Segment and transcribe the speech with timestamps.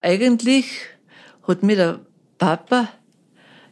[0.00, 0.66] Eigentlich
[1.46, 2.00] hat mir der
[2.38, 2.88] Papa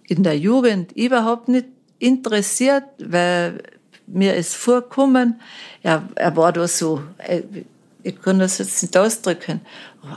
[0.06, 1.66] in der Jugend überhaupt nicht
[1.98, 3.62] interessiert, weil
[4.06, 5.40] mir ist vorkommen,
[5.82, 7.42] er, er war da so, äh,
[8.02, 9.60] ich kann das jetzt nicht ausdrücken,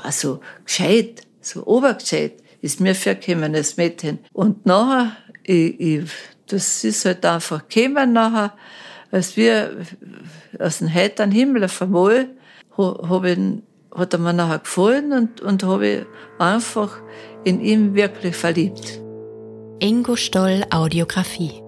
[0.04, 4.20] also gescheit, so obergescheit ist mir vorgekommen, das Mädchen.
[4.34, 6.12] Und nachher, ich, ich,
[6.48, 8.54] das ist halt einfach gekommen nachher,
[9.12, 9.78] als wir
[10.60, 12.30] aus dem heiteren Himmel auf einmal,
[12.78, 13.38] hab ich,
[13.94, 16.06] hat er mir nachher gefallen und, und habe
[16.40, 17.02] einfach
[17.44, 19.02] in ihm wirklich verliebt.
[19.80, 21.64] Ingo Stoll Audiografie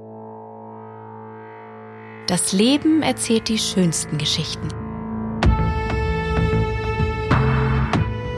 [2.28, 4.68] Das Leben erzählt die schönsten Geschichten.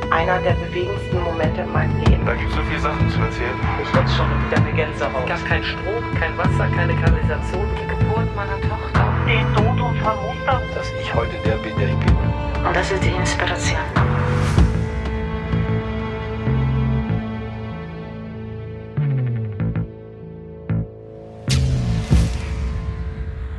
[0.10, 2.26] Einer der bewegendsten Momente in meinem Leben.
[2.26, 3.60] Da gibt es so viele Sachen zu erzählen.
[3.84, 5.24] Ich hätte schon wieder eine Gänsehaut.
[5.24, 7.68] Es gab keinen Strom, kein Wasser, keine Kanalisation.
[7.76, 9.05] Die Geburt meiner Tochter.
[9.28, 10.62] Den Tod unserer Mutter.
[10.76, 12.16] Dass ich heute der bin, der ich bin.
[12.16, 13.80] Und das ist die Inspiration.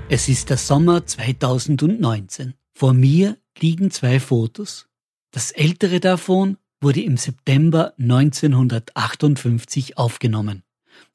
[0.08, 2.54] Es ist der Sommer 2019.
[2.72, 4.86] Vor mir liegen zwei Fotos.
[5.32, 10.62] Das ältere davon wurde im September 1958 aufgenommen.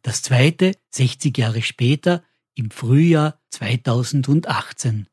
[0.02, 2.22] Das zweite 60 Jahre später
[2.56, 5.08] im Frühjahr 2018.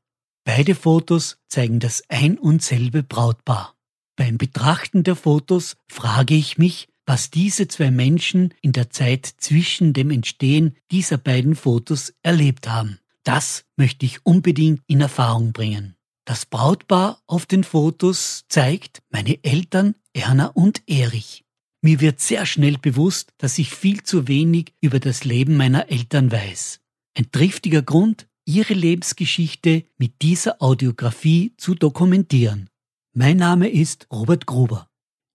[0.45, 3.77] Beide Fotos zeigen das ein und selbe Brautpaar.
[4.17, 9.93] Beim Betrachten der Fotos frage ich mich, was diese zwei Menschen in der Zeit zwischen
[9.93, 12.99] dem Entstehen dieser beiden Fotos erlebt haben.
[13.25, 15.97] Das möchte ich unbedingt in Erfahrung bringen.
[16.25, 21.45] Das Brautpaar auf den Fotos zeigt meine Eltern Erna und Erich.
[21.81, 26.31] Mir wird sehr schnell bewusst, dass ich viel zu wenig über das Leben meiner Eltern
[26.33, 26.81] weiß.
[27.19, 32.71] Ein triftiger Grund, ihre Lebensgeschichte mit dieser Audiografie zu dokumentieren.
[33.13, 34.89] Mein Name ist Robert Gruber.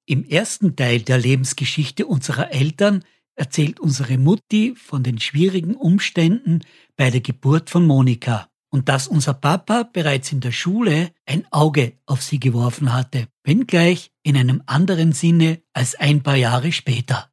[0.05, 3.03] Im ersten Teil der Lebensgeschichte unserer Eltern
[3.35, 6.61] erzählt unsere Mutti von den schwierigen Umständen
[6.95, 11.97] bei der Geburt von Monika und dass unser Papa bereits in der Schule ein Auge
[12.05, 17.32] auf sie geworfen hatte, wenngleich in einem anderen Sinne als ein paar Jahre später.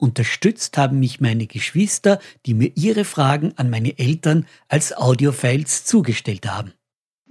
[0.00, 6.50] Unterstützt haben mich meine Geschwister, die mir ihre Fragen an meine Eltern als Audiofiles zugestellt
[6.50, 6.72] haben.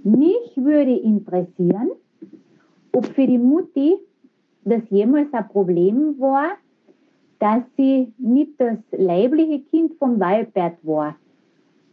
[0.02, 1.90] Mich würde interessieren,
[2.92, 3.96] ob für die Mutti
[4.64, 6.52] das jemals ein Problem war,
[7.40, 11.16] dass sie nicht das leibliche Kind vom Walbert war.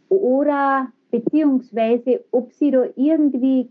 [0.08, 3.68] Oder beziehungsweise ob sie da irgendwie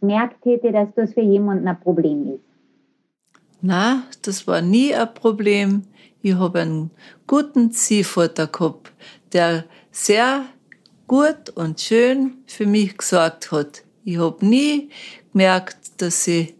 [0.00, 2.44] gemerkt hätte, dass das für jemanden ein Problem ist.
[3.62, 5.82] Na, das war nie ein Problem.
[6.22, 6.90] Ich habe einen
[7.26, 8.92] guten Ziehvater gehabt,
[9.32, 10.44] der sehr
[11.06, 13.82] gut und schön für mich gesorgt hat.
[14.04, 14.90] Ich habe nie
[15.32, 16.54] gemerkt, dass ich,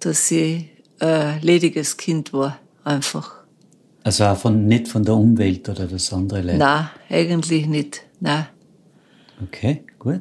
[0.00, 0.66] dass ich
[1.00, 3.44] ein lediges Kind war, einfach.
[4.04, 6.58] Also auch von, nicht von der Umwelt oder das andere Leid?
[6.58, 8.02] Nein, eigentlich nicht.
[8.20, 8.46] Nein.
[9.42, 10.20] Okay, gut.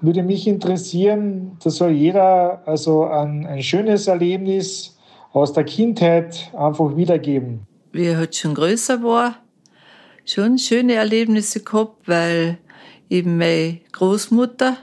[0.00, 4.96] Würde mich interessieren, da soll jeder also ein, ein schönes Erlebnis
[5.32, 7.66] aus der Kindheit einfach wiedergeben.
[7.92, 9.36] Wie er halt schon größer war,
[10.24, 12.58] schon schöne Erlebnisse gehabt, weil
[13.08, 14.76] eben meine Großmutter,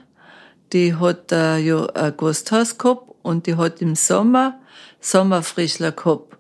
[0.74, 4.60] die hat ja ein Gasthaus gehabt und die hat im Sommer
[5.00, 6.38] Sommerfrischler gehabt.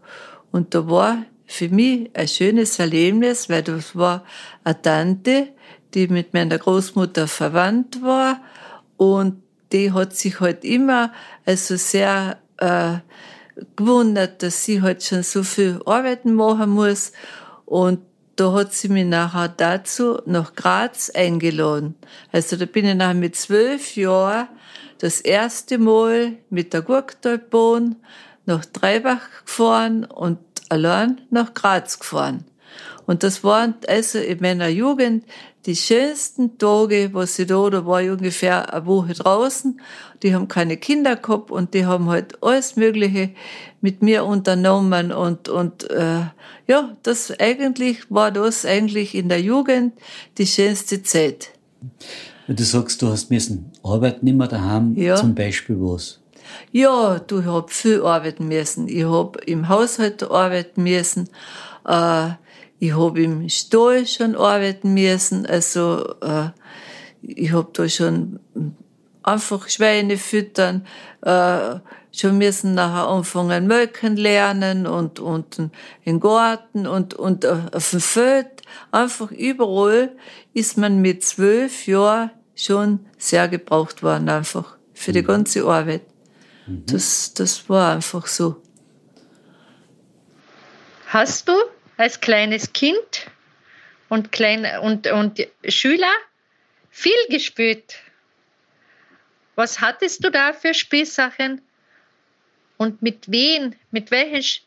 [0.51, 4.23] Und da war für mich ein schönes Erlebnis, weil das war
[4.63, 5.49] eine Tante,
[5.93, 8.41] die mit meiner Großmutter verwandt war
[8.97, 9.41] und
[9.71, 11.11] die hat sich halt immer
[11.45, 12.97] also sehr äh,
[13.75, 17.11] gewundert, dass sie halt schon so viel Arbeiten machen muss
[17.65, 17.99] und
[18.35, 21.95] da hat sie mich nachher dazu nach Graz eingeladen.
[22.31, 24.47] Also da bin ich nachher mit zwölf Jahren
[24.99, 27.95] das erste Mal mit der Gurktalbahn
[28.45, 32.45] nach Treibach gefahren und allein nach Graz gefahren.
[33.07, 35.25] Und das waren also in meiner Jugend
[35.67, 39.79] die schönsten Tage, was ich da, da war ich ungefähr eine Woche draußen.
[40.23, 43.31] Die haben keine Kinder gehabt und die haben halt alles Mögliche
[43.81, 46.21] mit mir unternommen und, und, äh,
[46.67, 49.93] ja, das eigentlich war das eigentlich in der Jugend
[50.37, 51.51] die schönste Zeit.
[52.47, 55.15] Du sagst, du hast müssen arbeiten immer daheim, ja.
[55.15, 56.21] zum Beispiel was?
[56.71, 58.87] Ja, du hab viel arbeiten müssen.
[58.87, 61.29] Ich hab im Haushalt arbeiten müssen.
[61.85, 62.29] Äh,
[62.79, 65.45] ich hab im Stall schon arbeiten müssen.
[65.45, 66.49] Also äh,
[67.21, 68.39] ich hab da schon
[69.23, 70.85] einfach Schweine füttern,
[71.21, 71.79] äh,
[72.11, 75.69] schon müssen nachher anfangen melken lernen und und
[76.03, 78.47] im Garten und und auf dem Feld
[78.91, 80.15] einfach überall
[80.53, 85.27] ist man mit zwölf Jahren schon sehr gebraucht worden einfach für die mhm.
[85.27, 86.01] ganze Arbeit.
[86.65, 86.83] Mhm.
[86.87, 88.61] Das, das war einfach so.
[91.07, 91.53] Hast du
[91.97, 93.27] als kleines Kind
[94.09, 96.13] und, klein, und, und Schüler
[96.89, 97.95] viel gespielt?
[99.55, 101.61] Was hattest du da für Spielsachen?
[102.77, 104.61] Und mit wen, mit welchen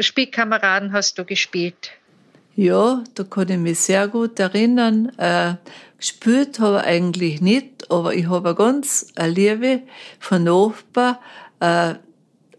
[0.00, 1.92] Spielkameraden hast du gespielt?
[2.54, 5.12] Ja, da kann ich mich sehr gut erinnern.
[5.18, 5.54] Äh,
[5.98, 9.82] gespielt habe ich eigentlich nicht, aber ich habe ganz eine Liebe
[10.18, 11.16] von Nachbarn,
[11.60, 11.94] äh, äh,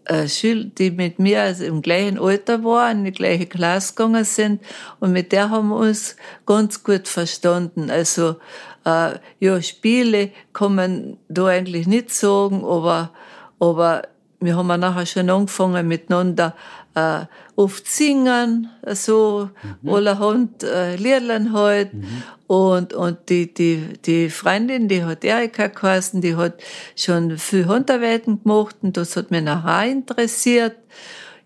[0.08, 4.60] die mit mir also im gleichen Alter waren, in die gleiche Klasse gegangen sind
[5.00, 6.16] und mit der haben wir uns
[6.46, 7.90] ganz gut verstanden.
[7.90, 8.36] Also
[8.84, 13.10] äh, ja, Spiele kann man da eigentlich nicht sagen, aber,
[13.58, 14.02] aber
[14.40, 16.54] wir haben nachher schon angefangen miteinander
[16.94, 17.26] äh,
[17.56, 19.50] oft singen, so
[19.82, 19.88] mhm.
[19.90, 21.94] allerhand äh, Liedlein halt.
[21.94, 22.22] Mhm.
[22.46, 26.62] Und, und die, die, die Freundin, die hat Erika geheißen, die hat
[26.94, 30.76] schon viel Handarbeiten gemacht und das hat mich nachher interessiert.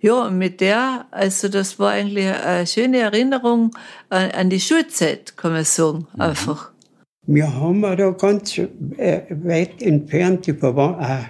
[0.01, 3.73] Ja, und mit der, also das war eigentlich eine schöne Erinnerung
[4.11, 6.21] an, an die Schulzeit, kann man sagen, mhm.
[6.21, 6.71] einfach.
[7.27, 11.25] Wir haben da ganz äh, weit entfernt die Verwand äh,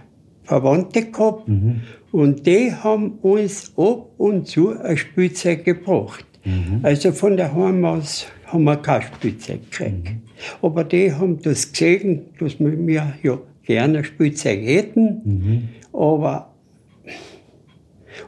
[0.49, 1.47] Verwandte gehabt.
[1.47, 1.82] Mhm.
[2.10, 6.25] Und die haben uns ab und zu ein Spielzeug gebracht.
[6.44, 6.81] Mhm.
[6.82, 10.05] Also von der aus haben wir kein Spielzeug gekriegt.
[10.05, 10.22] Mhm.
[10.62, 15.20] Aber die haben das gesehen, dass wir ja gerne ein Spielzeug hätten.
[15.25, 15.69] Mhm.
[15.93, 16.55] Aber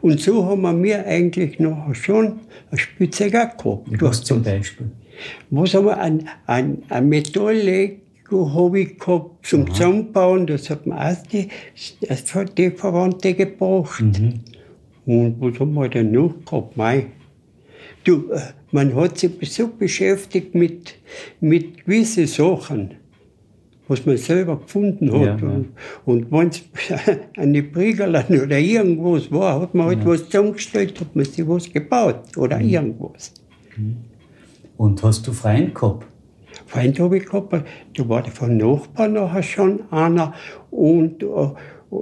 [0.00, 2.40] und so haben wir eigentlich noch schon
[2.70, 4.02] ein Spielzeug auch gehabt.
[4.02, 4.90] Was zum Beispiel?
[5.50, 5.98] Was haben wir?
[5.98, 8.00] Ein, ein, ein Metallleg
[8.32, 9.72] habe ich gehabt zum Aha.
[9.72, 10.46] Zusammenbauen.
[10.46, 11.48] Das hat mir auch die,
[12.56, 14.02] die Verwandte gebracht.
[14.02, 14.40] Mhm.
[15.06, 16.76] Und was haben wir denn noch gehabt?
[16.76, 17.06] Mei.
[18.04, 18.40] Du, äh,
[18.72, 20.94] man hat sich so beschäftigt mit,
[21.40, 22.94] mit gewissen Sachen,
[23.88, 25.40] was man selber gefunden hat.
[25.40, 25.64] Ja, ja.
[26.04, 26.62] Und, wenn es
[27.36, 30.06] eine Priegerlein oder irgendwas war, hat man halt ja.
[30.06, 32.68] was zusammengestellt, hat man sich was gebaut oder mhm.
[32.68, 33.32] irgendwas.
[33.76, 33.96] Mhm.
[34.76, 36.06] Und hast du Freien gehabt?
[36.70, 40.34] Freund habe ich gehabt, da war der von Nachbarn nachher schon einer
[40.70, 41.56] und uh,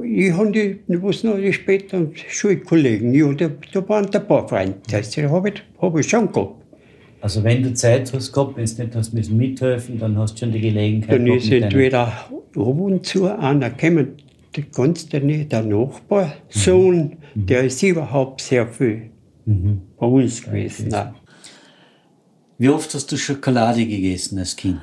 [0.05, 5.17] ich habe die, was noch später Schulkollegen, ja, da, da waren ein paar Freunde, das
[5.17, 6.55] habe ich, hab ich schon gehabt.
[7.23, 10.41] Also wenn du Zeit hast gehabt, wenn du nicht hast müssen mithelfen, dann hast du
[10.41, 14.17] schon die Gelegenheit Dann ist entweder ab und zu einer gekommen,
[14.75, 17.47] ganz der, der Nachbarsohn, mhm.
[17.47, 19.11] der ist überhaupt sehr viel
[19.47, 19.81] mhm.
[19.99, 20.91] bei uns gewesen.
[20.91, 21.15] Ja,
[22.59, 24.81] wie oft hast du Schokolade gegessen als Kind?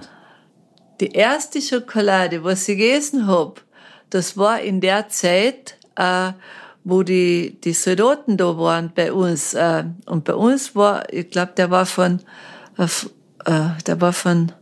[1.00, 3.56] Die erste Schokolade, was ich gegessen habe,
[4.10, 6.32] das war in der Zeit, äh,
[6.86, 9.54] wo die, die Soldaten da waren bei uns.
[9.54, 12.22] Äh, und bei uns war, ich glaube, der war von,
[12.78, 12.86] äh,
[13.46, 14.54] äh, der war von,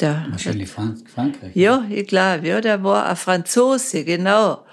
[0.00, 1.54] der, Wahrscheinlich Frankreich.
[1.54, 4.64] Ja, ich glaube, ja, der war ein Franzose, genau.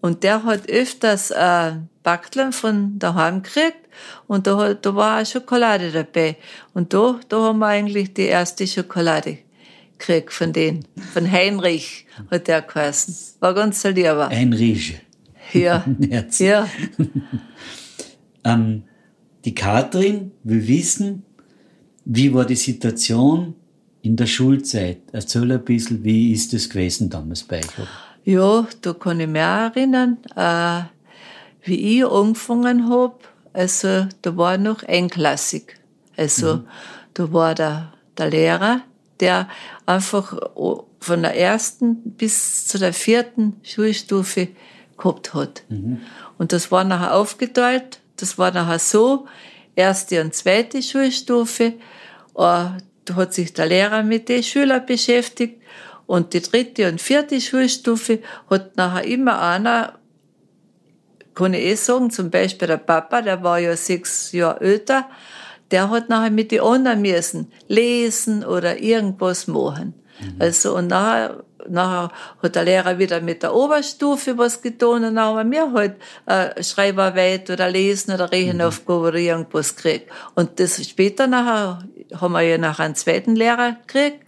[0.00, 1.72] Und der hat öfters äh,
[2.02, 3.88] Backteln von daheim gekriegt
[4.26, 6.36] und da, da war auch Schokolade dabei.
[6.72, 9.38] Und da, da haben wir eigentlich die erste Schokolade
[9.98, 10.84] gekriegt von denen.
[11.12, 13.14] Von Heinrich hat der geheißen.
[13.40, 14.28] War ganz so lieber.
[14.28, 15.00] Heinrich.
[15.52, 15.84] Ja.
[16.38, 16.68] ja.
[18.44, 18.84] ähm,
[19.44, 21.24] die Katrin will wissen,
[22.04, 23.54] wie war die Situation
[24.02, 25.00] in der Schulzeit?
[25.12, 28.07] Erzähl ein bisschen, wie ist es gewesen damals bei euch?
[28.28, 30.82] Ja, da kann ich mich erinnern, äh,
[31.62, 33.14] wie ich angefangen habe.
[33.54, 35.78] Also da war noch einklassig.
[36.14, 36.68] Also mhm.
[37.14, 38.82] da war der, der Lehrer,
[39.20, 39.48] der
[39.86, 40.36] einfach
[41.00, 44.48] von der ersten bis zu der vierten Schulstufe
[44.98, 45.62] gehabt hat.
[45.70, 46.02] Mhm.
[46.36, 48.00] Und das war nachher aufgeteilt.
[48.16, 49.26] Das war nachher so,
[49.74, 51.64] erste und zweite Schulstufe.
[51.64, 51.72] Äh,
[52.34, 55.62] da hat sich der Lehrer mit den Schülern beschäftigt
[56.08, 59.98] und die dritte und vierte Schulstufe hat nachher immer einer,
[61.34, 65.06] kann ich eh sagen, zum Beispiel der Papa, der war ja sechs Jahre älter,
[65.70, 69.92] der hat nachher mit den anderen müssen lesen oder irgendwas machen.
[70.18, 70.36] Mhm.
[70.38, 72.10] Also, und nachher, nachher
[72.42, 76.62] hat der Lehrer wieder mit der Oberstufe was getan und dann haben wir halt äh,
[76.62, 79.06] Schreibarbeit oder Lesen oder Rechenaufgabe mhm.
[79.08, 80.10] oder irgendwas gekriegt.
[80.34, 81.80] Und das später nachher
[82.18, 84.24] haben wir ja nachher einen zweiten Lehrer gekriegt,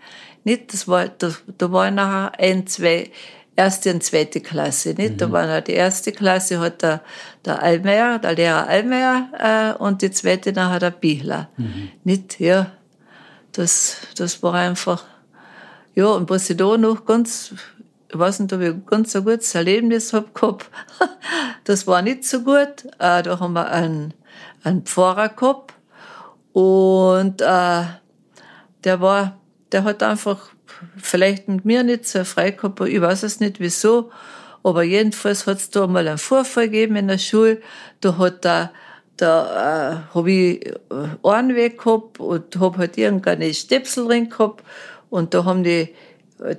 [0.51, 0.73] nicht?
[0.73, 3.11] Das war, da, da war nachher ein, zwei,
[3.57, 5.13] erste und zweite Klasse, nicht?
[5.13, 5.17] Mhm.
[5.19, 7.03] Da war noch die erste Klasse hat der,
[7.45, 11.49] der Allmeier, der Lehrer Allmeier, äh, und die zweite nachher der Bichler.
[11.57, 11.91] Mhm.
[12.05, 12.41] Nicht?
[12.41, 12.73] Ja.
[13.53, 15.05] Das, das war einfach,
[15.95, 17.53] ja, und was ich da noch ganz,
[18.09, 20.71] ich weiß nicht, ob ich ganz so gutes Erlebnis hab gehabt.
[21.65, 22.85] das war nicht so gut.
[22.99, 24.15] Äh, da haben wir einen,
[24.63, 25.75] einen Pfarrer gehabt.
[26.53, 27.83] Und äh,
[28.85, 29.40] der war
[29.73, 30.51] der hat einfach
[30.97, 34.11] vielleicht mit mir nicht so frei gehabt, ich weiß es nicht wieso,
[34.63, 37.61] aber jedenfalls hat es da mal einen Vorfall gegeben in der Schule,
[38.01, 38.73] da hat der,
[39.17, 40.75] da äh, habe ich äh,
[41.23, 44.65] einen Weg gehabt und habe halt irgendeine Stöpsel drin gehabt.
[45.11, 45.95] Und da haben die,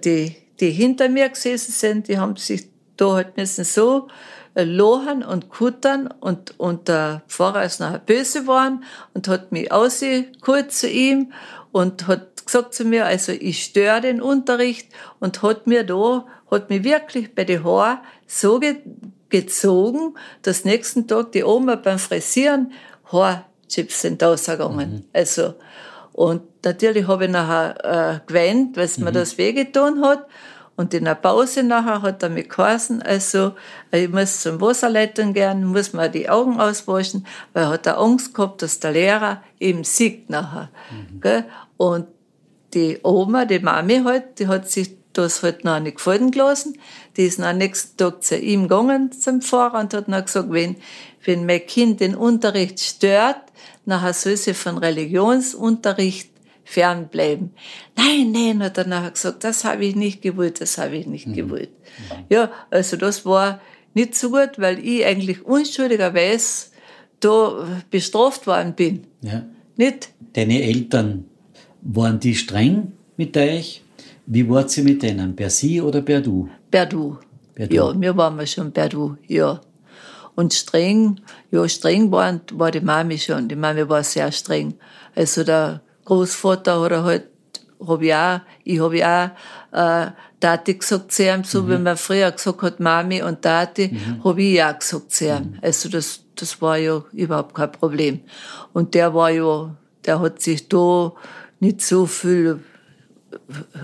[0.04, 4.10] die, die hinter mir gesessen sind, die haben sich da halt müssen so
[4.54, 6.10] äh, lohen und kuttern.
[6.20, 11.34] Und, und der Pfarrer ist nachher böse geworden und hat mich ausgeholt zu ihm
[11.72, 14.88] und hat gesagt zu mir, also ich störe den Unterricht
[15.20, 18.78] und hat mir da, hat mich wirklich bei den Haaren so ge
[19.30, 22.74] gezogen, dass nächsten Tag die Oma beim Frisieren
[23.12, 24.92] Haarchips sind rausgegangen.
[24.92, 25.04] Mhm.
[25.14, 25.56] Also,
[26.14, 29.06] und natürlich habe ich nachher äh, geweint, weil mhm.
[29.06, 30.28] mir das wehgetan hat.
[30.78, 33.54] Und in der Pause nachher hat er mich geheißen, also
[33.92, 38.34] ich muss zum Wasserleitung gehen, muss mir die Augen auswaschen, weil er hat er Angst
[38.34, 40.70] gehabt, dass der Lehrer ihm sieht nachher.
[40.92, 41.44] Mhm.
[41.78, 42.08] Und
[42.74, 46.78] die Oma, die Mami halt, die hat sich das halt noch nicht gefallen gelassen.
[47.18, 50.78] Die ist am nächsten Tag zu ihm gegangen, zum Pfarrer, und hat noch gesagt, wenn,
[51.26, 53.42] wenn mein Kind den Unterricht stört,
[53.86, 56.32] nachher soll sie von Religionsunterricht
[56.64, 57.54] fernbleiben.
[57.98, 61.28] Nein, nein, hat er nachher gesagt, das habe ich nicht gewollt, das habe ich nicht
[61.28, 61.34] mhm.
[61.34, 61.72] gewollt.
[62.30, 63.60] Ja, also das war
[63.94, 66.68] nicht so gut, weil ich eigentlich unschuldigerweise
[67.20, 69.08] da bestraft worden bin.
[69.22, 69.46] Ja.
[69.76, 70.10] Nicht?
[70.34, 71.26] Deine Eltern,
[71.82, 73.84] waren die streng mit euch?
[74.26, 75.36] Wie wart sie mit denen?
[75.36, 76.50] Per Sie oder per Du?
[76.70, 77.18] Per Du.
[77.56, 77.76] Per du.
[77.76, 79.60] Ja, wir waren schon per Du, ja.
[80.36, 81.20] Und streng,
[81.52, 83.50] ja, streng waren, war die Mami schon.
[83.50, 84.76] Die Mami war sehr streng.
[85.16, 87.28] Also der Großvater oder halt,
[87.86, 89.36] hab ich auch, ich hab ja
[89.72, 91.70] auch, äh, Tati gesagt zu ihm, so mhm.
[91.70, 94.24] wie man früher gesagt hat, Mami und Tati, mhm.
[94.24, 95.32] hab ich auch gesagt zu ihm.
[95.34, 95.60] Mhm.
[95.62, 98.22] Also das, das war ja überhaupt kein Problem.
[98.74, 101.12] Und der war ja, der hat sich da
[101.62, 102.60] nicht so viel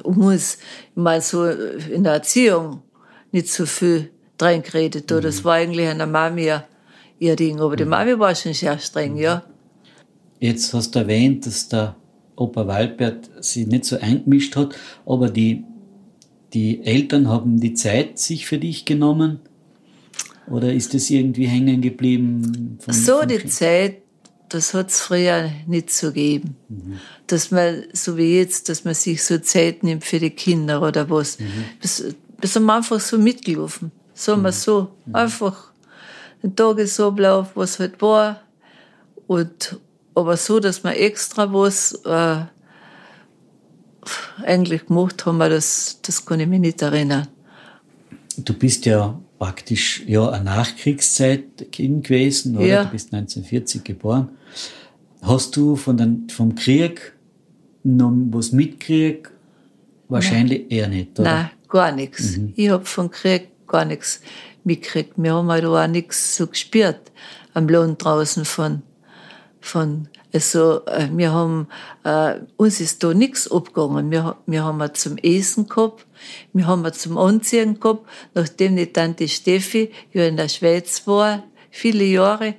[0.03, 0.57] um uns,
[0.95, 2.81] mal so in der Erziehung
[3.31, 5.09] nicht so viel drin geredet.
[5.09, 5.21] Mhm.
[5.21, 6.51] Das war eigentlich an der Mami
[7.19, 7.59] ihr Ding.
[7.61, 7.91] Aber die mhm.
[7.91, 9.43] Mami war schon sehr streng, ja.
[10.39, 11.95] Jetzt hast du erwähnt, dass der
[12.35, 15.63] Opa Walbert sich nicht so eingemischt hat, aber die,
[16.53, 19.39] die Eltern haben die Zeit sich für dich genommen?
[20.49, 22.77] Oder ist das irgendwie hängen geblieben?
[22.79, 24.03] Von, so, von die Zeit,
[24.49, 26.55] das hat es früher nicht so gegeben.
[26.69, 26.99] Mhm.
[27.27, 31.09] Dass man, so wie jetzt, dass man sich so Zeit nimmt für die Kinder oder
[31.09, 31.39] was.
[31.39, 31.65] Mhm.
[31.81, 32.03] Das,
[32.55, 33.91] haben wir einfach so mitgelaufen.
[34.13, 34.55] Sagen wir mhm.
[34.55, 34.91] so.
[35.11, 35.71] Einfach
[36.43, 38.41] den Tagesablauf, was halt war.
[39.27, 39.79] Und,
[40.15, 42.45] aber so, dass man extra was äh,
[44.43, 47.27] eigentlich gemacht haben, das, das kann ich mich nicht erinnern.
[48.37, 52.65] Du bist ja praktisch ja eine Nachkriegszeit-Kind gewesen, oder?
[52.65, 52.83] Ja.
[52.85, 54.29] Du bist 1940 geboren.
[55.21, 57.13] Hast du von den, vom Krieg
[57.83, 59.31] noch was mitkriegt?
[60.09, 60.69] Wahrscheinlich Nein.
[60.69, 61.31] eher nicht, oder?
[61.31, 62.37] Nein, gar nichts.
[62.37, 62.53] Mhm.
[62.55, 64.21] Ich habe vom Krieg gar nichts
[64.63, 65.13] mitgekriegt.
[65.17, 67.11] Wir haben halt auch nichts so gespürt
[67.53, 68.83] am Lohn draußen von,
[69.59, 71.67] von also, äh, wir haben,
[72.03, 74.11] äh, uns ist da nichts abgegangen.
[74.11, 76.05] Wir, wir haben zum Essen gehabt,
[76.53, 82.03] wir haben zum Anziehen gehabt, nachdem die Tante Steffi ja in der Schweiz war, viele
[82.03, 82.55] Jahre,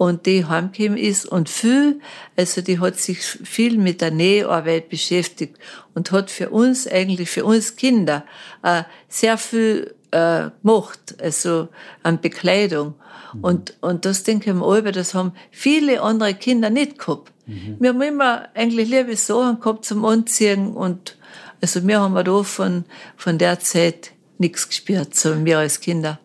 [0.00, 2.00] und die heimgekommen ist und viel,
[2.34, 5.58] also die hat sich viel mit der Näharbeit beschäftigt
[5.94, 8.24] und hat für uns eigentlich, für uns Kinder,
[8.62, 11.68] äh, sehr viel äh, gemacht, also
[12.02, 12.94] an Bekleidung.
[13.34, 13.44] Mhm.
[13.44, 17.30] Und, und das denke ich mir alle, das haben viele andere Kinder nicht gehabt.
[17.44, 17.76] Mhm.
[17.78, 21.18] Wir haben immer eigentlich liebe Sachen gehabt zum Anziehen und
[21.60, 22.84] also wir haben da von,
[23.16, 26.18] von der Zeit nichts gespürt, so wir als Kinder.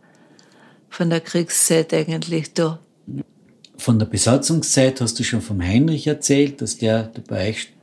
[0.90, 2.80] Von der Kriegszeit eigentlich da.
[3.78, 7.74] Von der Besatzungszeit hast du schon vom Heinrich erzählt, dass der bei euch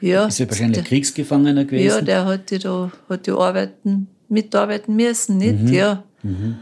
[0.00, 1.86] ja, ist ja wahrscheinlich der, Kriegsgefangener gewesen.
[1.86, 5.60] Ja, der hat die da, hat die arbeiten, mitarbeiten müssen, nicht?
[5.60, 5.72] Mhm.
[5.72, 6.04] Ja.
[6.22, 6.58] Mhm.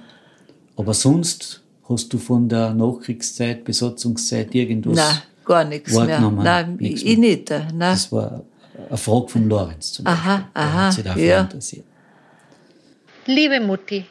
[0.77, 6.21] Aber sonst hast du von der Nachkriegszeit, Besatzungszeit irgendwas Nein, gar nichts mehr.
[6.21, 7.29] Nein, nichts ich mehr.
[7.29, 7.51] nicht.
[7.51, 7.79] Nein.
[7.79, 8.45] Das war
[8.89, 10.51] eine Frage von Lorenz zum aha, Beispiel.
[10.55, 11.41] Aha, hat sich dafür ja.
[11.41, 11.85] interessiert.
[13.27, 14.07] Liebe Mutti,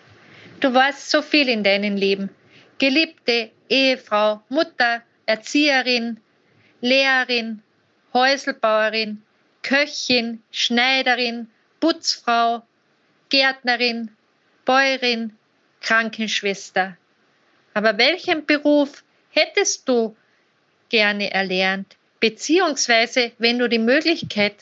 [0.59, 2.29] du warst so viel in deinem Leben.
[2.77, 6.19] Geliebte Ehefrau, Mutter, Erzieherin,
[6.81, 7.61] Lehrerin,
[8.13, 9.21] Häuselbauerin,
[9.61, 11.47] Köchin, Schneiderin,
[11.79, 12.63] Putzfrau,
[13.29, 14.11] Gärtnerin,
[14.65, 15.33] Bäuerin,
[15.81, 16.97] Krankenschwester.
[17.73, 20.15] Aber welchen Beruf hättest du
[20.89, 21.98] gerne erlernt?
[22.19, 24.55] Beziehungsweise, wenn du die Möglichkeit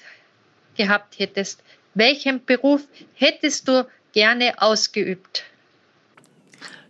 [0.75, 2.81] gehabt hättest, welchen Beruf
[3.15, 5.43] hättest du gerne ausgeübt?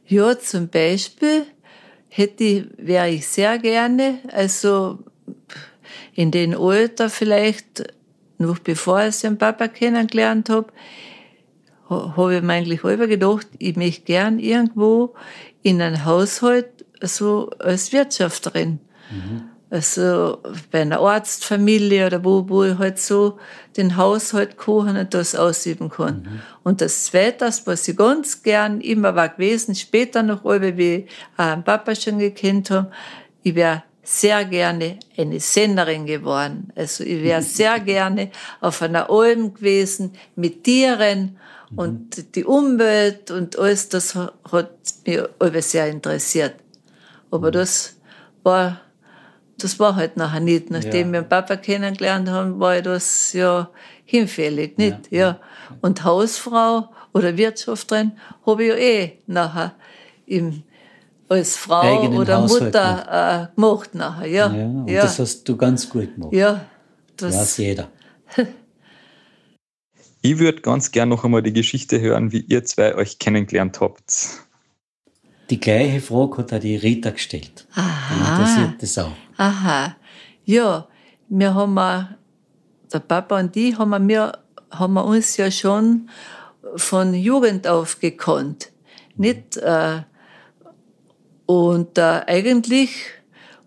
[0.05, 1.45] Ja, zum Beispiel
[2.09, 4.99] hätte, wäre ich sehr gerne, also
[6.13, 7.93] in den Alter vielleicht,
[8.37, 10.71] noch bevor ich den Papa kennengelernt habe,
[11.89, 15.15] habe ich mir eigentlich halber gedacht, ich möchte gern irgendwo
[15.63, 18.79] in einem Haushalt so als Wirtschafterin.
[19.69, 20.37] Also
[20.71, 23.37] bei einer Arztfamilie oder wo, wo ich halt so
[23.75, 26.41] den Haushalt kochen und das ausüben kann.
[26.63, 31.09] Und das Zweite, was ich ganz gern immer war gewesen, später noch, alle, wie ich
[31.35, 32.91] einen Papa schon gekannt habe,
[33.43, 36.71] ich wäre sehr gerne eine Senderin geworden.
[36.75, 38.31] Also ich wäre sehr gerne
[38.61, 41.37] auf einer Alm gewesen mit Tieren
[41.75, 44.71] und die Umwelt und alles, das hat
[45.05, 46.55] mich alles sehr interessiert.
[47.29, 47.97] Aber das
[48.43, 48.79] war,
[49.59, 50.69] das war halt nachher nicht.
[50.69, 51.13] Nachdem Ja.
[51.13, 53.69] wir den Papa kennengelernt haben, war ich das ja
[54.05, 55.11] hinfällig, nicht?
[55.11, 55.39] Ja.
[55.81, 58.13] Und Hausfrau oder Wirtschafterin
[58.45, 59.73] habe ich ja eh nachher
[60.25, 60.63] im,
[61.29, 64.53] als Frau Eigenen oder Haushalt Mutter äh, gemacht nachher, ja.
[64.53, 65.01] Ja, und ja.
[65.01, 66.33] das hast du ganz gut gemacht.
[66.33, 66.65] ja.
[67.17, 67.87] Das, Weiß jeder.
[70.21, 74.39] Ich würde ganz gern noch einmal die Geschichte hören, wie ihr zwei euch kennengelernt habt.
[75.49, 77.67] Die gleiche Frage hat auch die Rita gestellt.
[77.75, 78.37] Die Aha.
[78.37, 79.11] interessiert das auch.
[79.37, 79.95] Aha.
[80.45, 80.87] Ja,
[81.29, 81.75] wir haben,
[82.93, 84.39] der Papa und ich, haben wir,
[84.71, 86.09] haben wir uns ja schon
[86.75, 88.71] von Jugend auf gekannt.
[89.15, 90.01] Nicht, äh,
[91.45, 92.91] und äh, eigentlich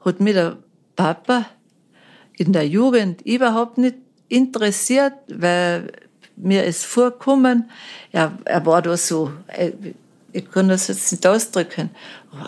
[0.04, 0.58] hat mich der
[0.96, 1.46] Papa
[2.36, 3.96] in der Jugend überhaupt nicht
[4.28, 5.92] interessiert, weil
[6.36, 7.70] mir ist vorkommen,
[8.12, 9.72] er, er war da so, äh,
[10.32, 11.90] ich kann das jetzt nicht ausdrücken,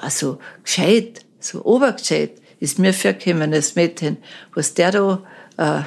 [0.01, 4.19] also gescheit, so obergescheit ist mir vorgekommen, das Mädchen,
[4.55, 5.23] was der da
[5.57, 5.83] äh,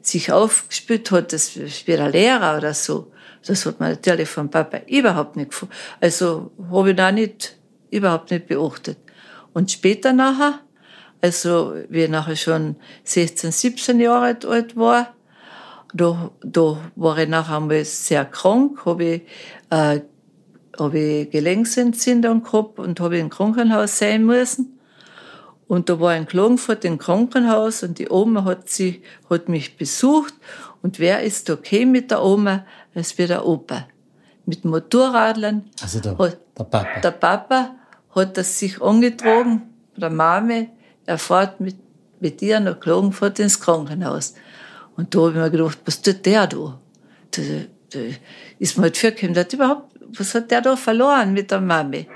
[0.00, 3.12] sich aufgespielt hat, das wie ein Lehrer oder so.
[3.46, 5.74] Das hat man natürlich vom Papa überhaupt nicht gefunden.
[6.00, 7.56] Also habe ich da nicht,
[7.90, 8.96] überhaupt nicht beachtet.
[9.52, 10.60] Und später nachher,
[11.20, 15.14] also wie ich nachher schon 16, 17 Jahre alt war,
[15.92, 19.22] da, da war ich nachher einmal sehr krank, habe ich,
[19.70, 20.00] äh,
[20.78, 24.78] hab ich Gelenksentzündung gehabt und habe im Krankenhaus sein müssen.
[25.66, 30.34] Und da war in Klagenfurt im Krankenhaus und die Oma hat, sie, hat mich besucht.
[30.82, 32.66] Und wer ist okay mit der Oma?
[32.92, 33.88] Es wird der Opa.
[34.46, 35.64] Mit Motorradlern.
[35.80, 37.00] Also der, hat, der Papa.
[37.00, 37.74] der Papa
[38.14, 39.62] hat das sich angetragen,
[39.96, 40.68] der Mame,
[41.06, 41.76] er fährt mit,
[42.20, 44.34] mit ihr nach Klagenfurt ins Krankenhaus.
[44.96, 46.78] Und da habe ich mir gedacht, was tut der da?
[47.30, 47.42] da,
[47.90, 47.98] da
[48.58, 52.06] ist mir halt vorgekommen, der hat überhaupt, was hat der da verloren mit der Mami?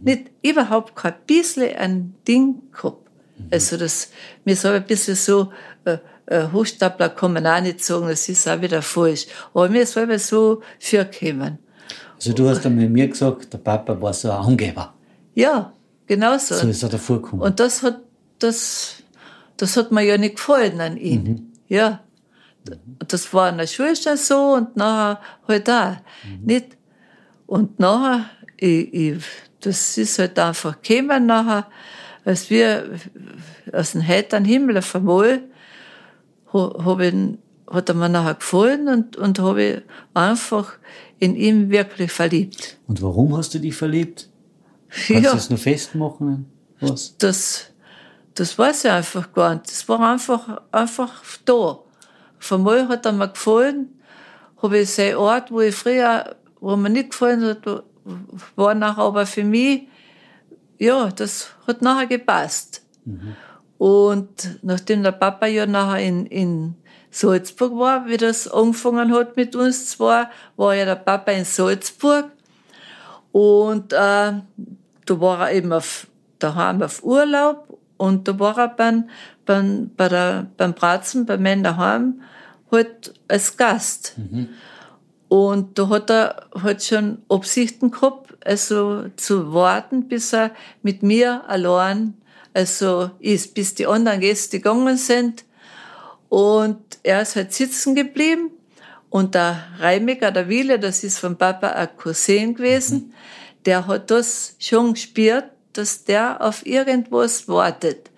[0.00, 3.08] Nicht überhaupt kein bisschen ein Ding gehabt.
[3.50, 4.10] Also das,
[4.44, 5.52] mir aber ein bisschen so,
[5.84, 9.26] äh, äh, Hochstapler kann man auch nicht sagen, das ist auch wieder falsch.
[9.52, 11.58] Aber mir ist aber so vorgekommen.
[12.14, 14.94] Also du hast einmal mir gesagt, der Papa war so ein Angeber.
[15.34, 15.72] Ja,
[16.06, 16.54] genau so.
[16.54, 17.42] So ist er davor gekommen.
[17.42, 18.00] Und das hat,
[18.38, 19.02] das,
[19.56, 21.52] das hat mir ja nicht gefallen an ihm.
[21.68, 22.00] Ja.
[23.08, 25.96] Das war in der Schule schon so und nachher halt auch.
[26.44, 26.76] Nicht?
[27.52, 29.24] Und nachher, ich, ich,
[29.60, 31.66] das ist halt einfach gekommen nachher,
[32.24, 32.98] als wir
[33.74, 35.42] aus dem heiteren Himmel auf einmal,
[36.50, 37.14] hab ich,
[37.70, 39.82] hat er mir nachher gefallen und, und habe ich
[40.14, 40.78] einfach
[41.18, 42.78] in ihm wirklich verliebt.
[42.86, 44.30] Und warum hast du dich verliebt?
[44.88, 46.46] Kannst du das noch festmachen?
[46.80, 47.18] Was?
[47.18, 47.66] Das,
[48.32, 49.66] das weiß ich einfach gar nicht.
[49.66, 51.52] Das war einfach, einfach da.
[51.52, 53.90] Auf einmal hat er mir gefallen,
[54.62, 57.84] habe ich seinen Ort, wo ich früher, wo mir nicht gefallen hat,
[58.56, 59.88] war nachher aber für mich,
[60.78, 62.82] ja, das hat nachher gepasst.
[63.78, 66.76] Und nachdem der Papa ja nachher in, in
[67.10, 72.30] Salzburg war, wie das angefangen hat mit uns zwei, war ja der Papa in Salzburg.
[73.32, 76.06] Und äh, da war er eben auf,
[76.38, 79.08] daheim auf Urlaub und da war er beim,
[79.46, 82.22] beim, bei der, beim Bratzen, bei meinem daheim,
[82.70, 84.14] halt als Gast.
[85.32, 90.50] Und da hat er halt schon Absichten gehabt, also zu warten, bis er
[90.82, 92.12] mit mir allein,
[92.52, 95.46] also ist, bis die anderen Gäste gegangen sind.
[96.28, 98.50] Und er ist halt sitzen geblieben.
[99.08, 103.14] Und der Reimiger, der Wille, das ist vom Papa ein Cousin gewesen,
[103.64, 108.10] der hat das schon gespürt, dass der auf irgendwas wartet.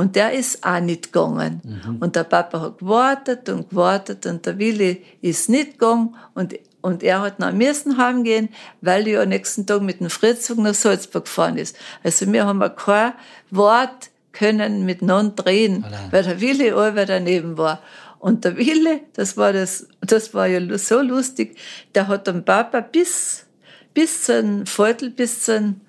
[0.00, 1.60] Und der ist auch nicht gegangen.
[2.00, 7.02] Und der Papa hat gewartet und gewartet und der Willi ist nicht gegangen und, und
[7.02, 8.48] er hat nach müssen heimgehen,
[8.80, 11.76] weil er ja nächsten Tag mit dem Fritzzug nach Salzburg gefahren ist.
[12.02, 13.12] Also wir haben kein
[13.50, 17.82] Wort können miteinander reden, weil der Willi allweil daneben war.
[18.20, 21.58] Und der Willi, das war das, das war ja so lustig,
[21.94, 23.44] der hat den Papa bis,
[23.92, 25.80] bis zu den Viertel, bis zu den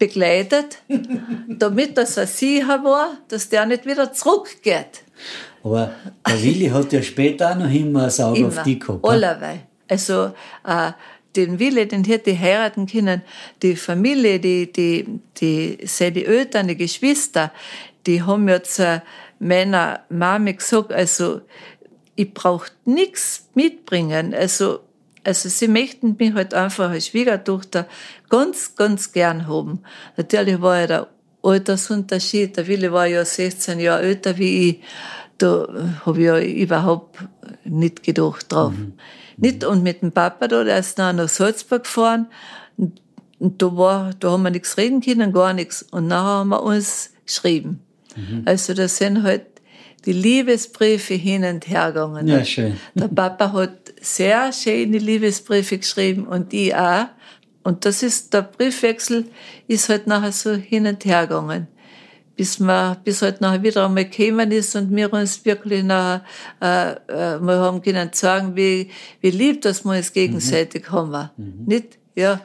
[0.00, 0.78] begleitet,
[1.48, 5.04] damit dass er sicher war, dass der nicht wieder zurückgeht.
[5.62, 5.92] Aber
[6.26, 8.62] der Willi hat ja später auch noch immer ein Auge auf Immer.
[8.64, 9.04] dich gehabt.
[9.04, 9.10] ne?
[9.10, 9.60] Allerweil.
[9.86, 10.32] Also,
[10.66, 10.92] äh,
[11.36, 13.22] den Wille, den hätte ich heiraten können.
[13.62, 17.52] Die Familie, die, die, die, seine Eltern, die Geschwister,
[18.06, 19.00] die haben jetzt äh,
[19.38, 21.42] meiner Mama gesagt, also,
[22.16, 24.34] ich brauche nichts mitbringen.
[24.34, 24.80] Also,
[25.24, 27.86] also sie möchten mich halt einfach als Schwiegertochter
[28.28, 29.80] ganz, ganz gern haben.
[30.16, 31.08] Natürlich war ja der
[31.42, 32.56] Altersunterschied.
[32.56, 34.80] Der Wille war ja 16 Jahre älter wie ich.
[35.38, 35.66] Da
[36.04, 37.18] habe ich ja überhaupt
[37.64, 38.72] nicht gedacht drauf.
[38.72, 38.94] Mhm.
[39.36, 42.26] Nicht, und mit dem Papa da, der ist dann nach Salzburg gefahren.
[42.76, 43.00] Und,
[43.38, 45.82] und da war, da haben wir nichts reden können, gar nichts.
[45.82, 47.80] Und nachher haben wir uns geschrieben.
[48.16, 48.42] Mhm.
[48.44, 49.46] Also da sind halt
[50.06, 52.26] die Liebesbriefe hin und her gegangen.
[52.26, 52.76] Ja, schön.
[52.94, 57.06] Der Papa hat sehr schöne Liebesbriefe geschrieben und ich auch.
[57.62, 59.26] Und das ist, der Briefwechsel
[59.68, 61.68] ist halt nachher so hin und her gegangen.
[62.36, 66.24] Bis man, bis halt nachher wieder einmal gekommen ist und wir uns wirklich nachher,
[66.62, 70.92] äh, äh, wir haben können sagen, wie, wie lieb, dass wir uns gegenseitig mhm.
[70.92, 71.30] haben.
[71.36, 71.64] Mhm.
[71.66, 71.98] Nicht?
[72.14, 72.40] Ja.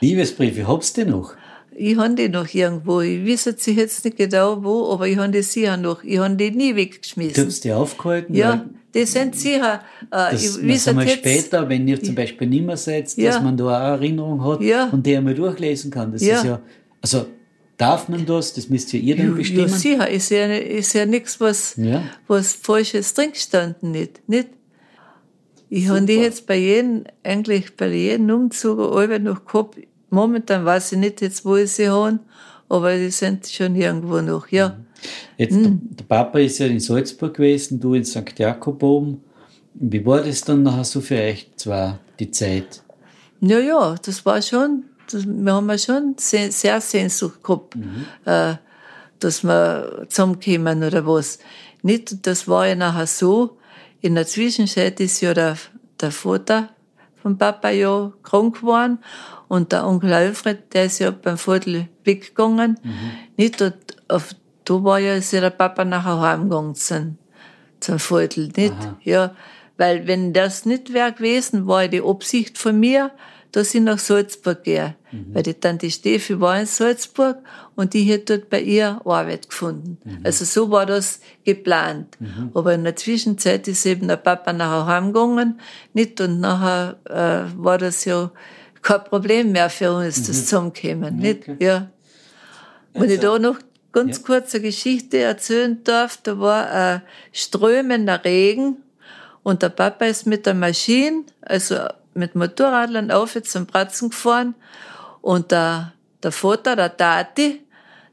[0.00, 1.34] Liebesbriefe, habst du noch?
[1.76, 3.00] Ich habe die noch irgendwo.
[3.00, 6.02] Ich weiß jetzt nicht genau wo, aber ich habe die sicher noch.
[6.04, 7.34] Ich habe die nie weggeschmissen.
[7.34, 8.34] Du hast die aufgehalten?
[8.34, 9.82] Ja, die sind sicher.
[10.10, 13.32] Äh, das ich weiß jetzt, später, wenn ihr zum Beispiel nicht mehr seid, ja.
[13.32, 14.88] dass man da auch Erinnerung hat ja.
[14.90, 16.12] und die einmal durchlesen kann.
[16.12, 16.36] Das ja.
[16.36, 16.60] ist ja,
[17.00, 17.26] also
[17.76, 18.54] darf man das?
[18.54, 19.68] Das müsst ja ihr dann bestimmen.
[19.68, 20.08] Ja, sicher.
[20.08, 21.76] Ist ja, ist ja nichts, was,
[22.28, 24.28] was Falsches drin gestanden nicht.
[24.28, 24.48] nicht?
[25.70, 29.78] Ich habe die jetzt bei jedem, eigentlich bei jedem Umzug alle noch gehabt
[30.14, 32.20] Momentan weiß ich nicht jetzt, wo ich sie habe,
[32.68, 34.70] aber die sind schon irgendwo noch, ja.
[34.70, 34.86] Mhm.
[35.36, 35.80] Jetzt, mhm.
[35.90, 38.38] der, Papa ist ja in Salzburg gewesen, du in St.
[38.38, 39.22] Jakob oben.
[39.74, 42.82] Wie war das dann nachher so für euch zwar die Zeit?
[43.40, 48.06] Ja, ja, das war schon, das, wir haben ja schon sehr, sehr Sehnsucht gehabt, mhm.
[48.24, 48.54] äh,
[49.18, 51.38] dass wir zusammenkommen oder was.
[51.82, 53.58] Nicht, das war ja nachher so,
[54.00, 55.58] in der Zwischenzeit ist ja der,
[56.00, 56.68] der Vater
[57.20, 58.98] vom Papa ja krank geworden
[59.54, 62.76] und der Onkel Alfred, der ist ja beim Viertel weggegangen.
[62.82, 63.10] Mhm.
[63.36, 63.62] Nicht?
[63.62, 63.76] Und
[64.08, 67.18] auf, da war ja, ist ja der Papa nachher heimgegangen zum,
[67.78, 68.50] zum Viertel.
[68.56, 68.72] Nicht?
[68.72, 68.98] Aha.
[69.04, 69.36] Ja,
[69.76, 73.12] weil wenn das nicht wäre gewesen, war die Absicht von mir,
[73.52, 74.96] dass ich nach Salzburg gehe.
[75.12, 75.26] Mhm.
[75.32, 77.38] Weil die Tante Steffi war in Salzburg
[77.76, 79.98] und die hat dort bei ihr Arbeit gefunden.
[80.02, 80.18] Mhm.
[80.24, 82.16] Also so war das geplant.
[82.18, 82.50] Mhm.
[82.54, 85.60] Aber in der Zwischenzeit ist eben der Papa nachher heimgegangen,
[85.92, 86.20] nicht?
[86.20, 88.32] Und nachher äh, war das ja
[88.84, 90.26] kein Problem mehr für uns, mhm.
[90.26, 91.16] das Zusammenkommen.
[91.16, 91.48] Nicht?
[91.48, 91.56] Okay.
[91.58, 91.88] Ja.
[92.92, 93.58] Wenn ich da noch
[93.90, 94.22] ganz ja.
[94.24, 98.76] kurz eine Geschichte erzählen darf, da war ein strömender Regen
[99.42, 101.76] und der Papa ist mit der Maschine, also
[102.14, 104.54] mit Motorradlern auf jetzt zum Pratzen gefahren
[105.22, 105.92] und der,
[106.22, 107.62] der Vater, der Tati,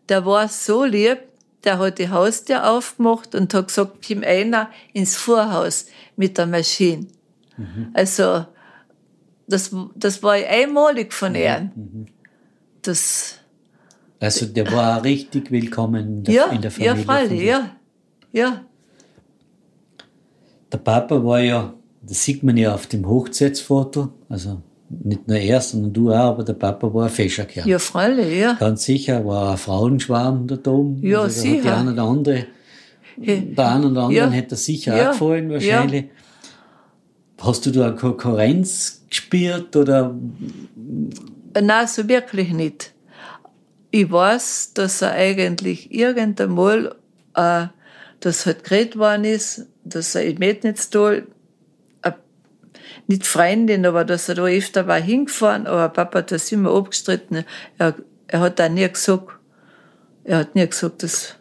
[0.10, 1.20] der war so lieb,
[1.64, 7.06] der hat die Haustür aufgemacht und hat gesagt, komm einer ins Vorhaus mit der Maschine.
[7.58, 7.92] Mhm.
[7.94, 8.46] Also,
[9.52, 11.38] das, das war einmalig von mhm.
[11.38, 11.72] ihm.
[11.76, 12.06] Mhm.
[12.82, 13.36] Das,
[14.20, 16.96] also der war richtig willkommen in der, ja, in der Familie.
[16.96, 17.72] Ja, freilich, ja.
[18.32, 18.62] ja.
[20.72, 25.62] Der Papa war ja, das sieht man ja auf dem Hochzeitsfoto, also nicht nur er,
[25.62, 27.68] sondern du auch, aber der Papa war ein Fäscherkerl.
[27.68, 28.54] Ja, freilich, ja.
[28.54, 31.02] Ganz sicher, war ein Frauenschwarm da oben.
[31.02, 31.64] Ja, also sicher.
[31.64, 32.46] Der eine oder andere,
[33.18, 34.30] der eine oder anderen ja.
[34.30, 35.08] hätte das sicher ja.
[35.08, 36.04] auch gefallen, wahrscheinlich.
[36.04, 36.10] Ja.
[37.44, 40.16] Hast du da eine Konkurrenz gespürt oder?
[41.60, 42.94] Nein, so wirklich nicht.
[43.90, 46.96] Ich weiß, dass er eigentlich irgendeinmal,
[47.36, 47.68] äh,
[48.20, 51.28] das halt geredet worden ist, dass er in Metnitztal,
[52.04, 52.12] äh,
[53.08, 57.44] nicht Freundin, aber dass er da öfter war hingefahren, aber Papa hat das immer abgestritten.
[57.78, 57.96] Er,
[58.28, 59.30] er hat da nie gesagt,
[60.24, 61.36] er hat nie gesagt, dass,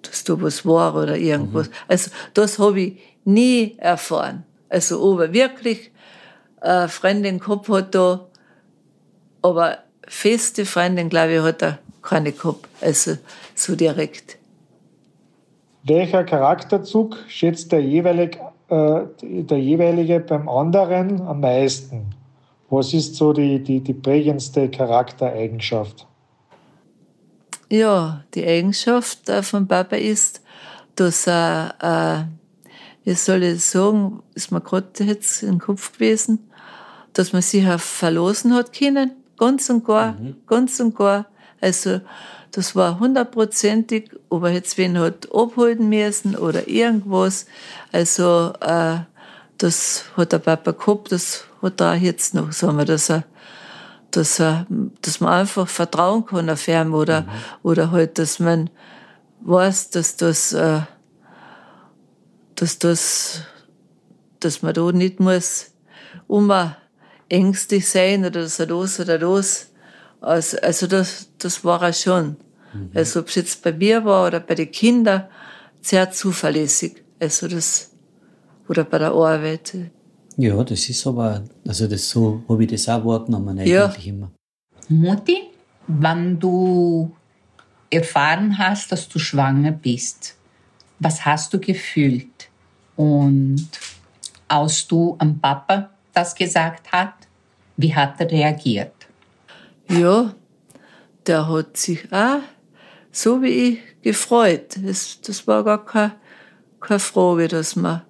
[0.00, 1.68] dass da was war oder irgendwas.
[1.68, 1.74] Mhm.
[1.88, 4.44] Also das habe ich nie erfahren.
[4.72, 5.90] Also ob er wirklich
[6.62, 8.26] eine Freundin gehabt hat da,
[9.42, 12.66] aber feste Freundin, glaube ich, hat er keine gehabt.
[12.80, 13.18] Also
[13.54, 14.38] so direkt.
[15.84, 22.14] Welcher Charakterzug schätzt der jeweilige, äh, der jeweilige beim anderen am meisten?
[22.70, 26.06] Was ist so die, die, die prägendste Charaktereigenschaft?
[27.68, 30.40] Ja, die Eigenschaft äh, von Papa ist,
[30.96, 31.74] dass er
[32.28, 32.41] äh,
[33.04, 36.50] wie soll ich sagen, ist mir gerade jetzt im Kopf gewesen,
[37.12, 40.36] dass man sich auch verlosen hat können, ganz und gar, mhm.
[40.46, 41.26] ganz und gar.
[41.60, 42.00] Also,
[42.52, 47.46] das war hundertprozentig, ob er jetzt wen hat abholen müssen oder irgendwas.
[47.90, 48.98] Also, äh,
[49.58, 53.24] das hat der Papa gehabt, das hat er auch jetzt noch, sagen wir, dass er,
[54.10, 54.66] dass er,
[55.00, 57.28] dass man einfach vertrauen kann auf ihn oder, mhm.
[57.62, 58.70] oder halt, dass man
[59.40, 60.80] weiß, dass das, äh,
[62.56, 63.42] dass das,
[64.40, 65.72] dass man da nicht muss,
[66.26, 66.52] um
[67.28, 69.70] ängstlich sein oder so das oder das.
[70.20, 72.36] Also, also das, das war er schon.
[72.72, 72.90] Mhm.
[72.94, 75.24] Also ob es jetzt bei mir war oder bei den Kindern,
[75.80, 77.02] sehr zuverlässig.
[77.18, 77.90] Also das,
[78.68, 79.74] oder bei der Arbeit.
[80.36, 83.92] Ja, das ist aber, also das so habe ich das auch wahrgenommen eigentlich Ja.
[84.04, 84.30] immer.
[84.88, 85.36] Mutti,
[85.86, 87.14] wann du
[87.90, 90.36] erfahren hast, dass du schwanger bist,
[90.98, 92.31] was hast du gefühlt?
[93.02, 93.68] Und
[94.46, 97.14] als du am Papa das gesagt hat,
[97.76, 98.94] wie hat er reagiert?
[99.88, 100.34] Ja,
[101.26, 102.42] der hat sich auch
[103.10, 104.76] so wie ich gefreut.
[104.84, 106.12] Das, das war gar keine,
[106.80, 108.06] keine Frage, dass wir,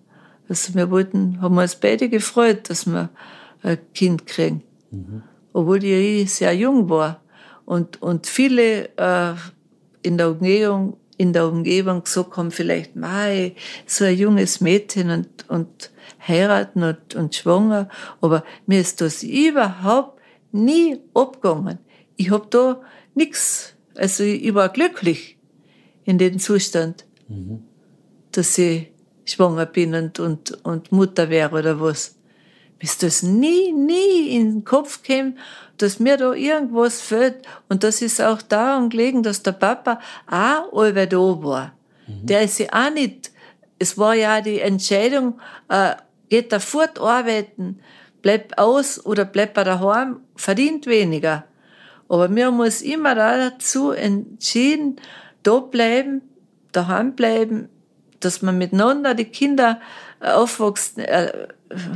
[0.46, 3.08] also wir wollten, haben uns beide gefreut, dass wir
[3.62, 4.62] ein Kind kriegen.
[5.54, 7.22] Obwohl ich sehr jung war.
[7.64, 9.34] Und, und viele äh,
[10.02, 13.54] in der Umgebung, in der Umgebung gesagt haben, vielleicht, mei,
[13.86, 15.92] so ein junges Mädchen und, und
[16.26, 17.88] heiraten und, und schwanger.
[18.20, 21.78] Aber mir ist das überhaupt nie abgegangen.
[22.16, 22.80] Ich hab da
[23.14, 23.74] nix.
[23.94, 25.38] Also ich, war glücklich
[26.04, 27.04] in dem Zustand,
[28.32, 28.90] dass ich
[29.24, 32.16] schwanger bin und, und, und Mutter wäre oder was.
[32.80, 35.38] Mir ist das nie, nie in den Kopf gekommen,
[35.82, 37.46] dass mir da irgendwas fehlt.
[37.68, 41.72] Und das ist auch daran gelegen, dass der Papa auch allweil da war.
[42.06, 43.30] Der ist ja auch nicht,
[43.78, 45.94] es war ja die Entscheidung, äh,
[46.28, 47.80] geht er fort arbeiten,
[48.22, 51.44] bleibt aus oder bleibt er daheim, verdient weniger.
[52.08, 54.96] Aber haben uns immer dazu entschieden,
[55.42, 56.22] da bleiben,
[56.72, 57.68] daheim bleiben,
[58.20, 59.80] dass man miteinander die Kinder
[60.20, 61.48] äh, aufwachsen, äh,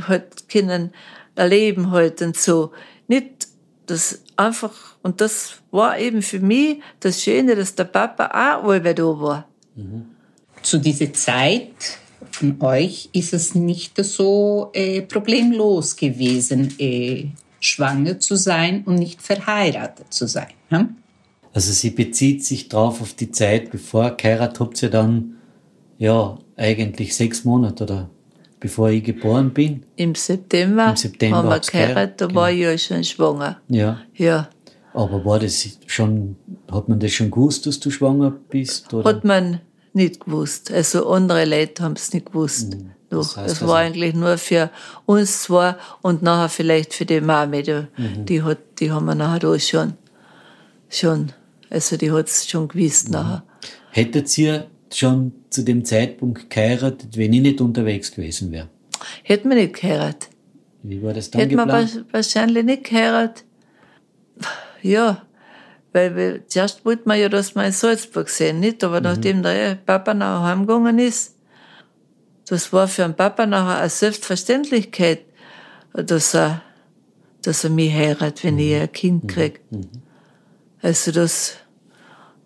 [0.07, 0.93] halt können
[1.35, 2.71] erleben halt und so.
[3.07, 3.36] Nicht
[3.87, 8.93] das einfach, und das war eben für mich das Schöne, dass der Papa auch allweil
[8.93, 9.47] da war.
[10.61, 11.71] Zu dieser Zeit
[12.31, 17.27] von euch ist es nicht so äh, problemlos gewesen, äh,
[17.59, 20.49] schwanger zu sein und nicht verheiratet zu sein.
[20.69, 20.95] Hm?
[21.53, 25.37] Also sie bezieht sich drauf auf die Zeit, bevor ihr geheiratet habt ihr dann,
[25.97, 28.09] ja, eigentlich sechs Monate oder
[28.59, 29.83] bevor ich geboren bin.
[29.95, 33.59] Im September, Im September haben wir geheiratet, da war ich ja schon schwanger.
[33.69, 33.99] Ja.
[34.15, 34.49] Ja,
[34.93, 36.35] Aber war das schon,
[36.71, 38.93] hat man das schon gewusst, dass du schwanger bist?
[38.93, 39.07] Oder?
[39.09, 39.61] hat man
[39.93, 40.71] nicht gewusst.
[40.71, 42.75] Also andere Leute haben es nicht gewusst.
[43.09, 43.41] Doch, Mhm.
[43.41, 44.69] heißt es war also- eigentlich nur für
[45.05, 47.63] uns zwei und nachher vielleicht für die Mami.
[47.63, 48.25] Die, Mhm.
[48.25, 49.93] die, hat, die haben wir nachher da schon,
[50.89, 51.31] schon,
[51.69, 52.67] also die hat es schon Mhm.
[52.69, 53.43] gewusst nachher.
[53.91, 58.69] Hättet ihr schon zu dem Zeitpunkt geheiratet, wenn ich nicht unterwegs gewesen wäre?
[59.23, 60.29] Hätten wir nicht geheiratet.
[60.83, 61.95] Wie war das dann Hätten wir geplant?
[61.95, 63.43] wa- wahrscheinlich nicht geheiratet.
[64.81, 65.23] Ja,
[65.93, 68.81] weil wir, zuerst wollten wir ja, dass wir in Salzburg sehen, nicht?
[68.81, 68.87] Mhm.
[68.87, 71.35] Aber nachdem der Papa nachher heimgegangen ist,
[72.47, 75.21] das war für den Papa nachher eine Selbstverständlichkeit,
[75.93, 76.61] dass er,
[77.41, 79.59] dass er mich heiratet, wenn ich ein Kind krieg.
[80.81, 81.55] Also das,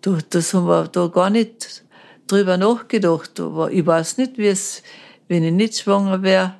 [0.00, 1.84] da, das haben wir da gar nicht
[2.26, 3.38] drüber nachgedacht.
[3.40, 4.82] Aber ich weiß nicht, wie es,
[5.28, 6.54] wenn ich nicht schwanger wäre,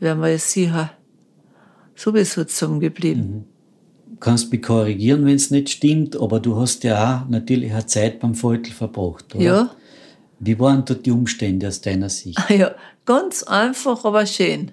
[0.00, 0.90] wären wir jetzt sicher
[1.94, 3.46] sowieso zusammengeblieben.
[4.20, 8.20] kannst mich korrigieren, wenn es nicht stimmt, aber du hast ja auch natürlich eine Zeit
[8.20, 9.44] beim Vogel verbracht, oder?
[9.44, 9.70] Ja.
[10.40, 12.38] Wie waren dort die Umstände aus deiner Sicht?
[12.48, 14.72] Ja, ganz einfach, aber schön.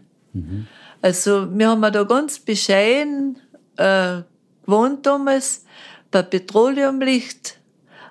[1.02, 3.38] Also, wir haben da ganz bescheiden
[3.78, 4.22] äh,
[4.66, 5.66] gewohnt damals,
[6.10, 7.60] bei Petroleumlicht.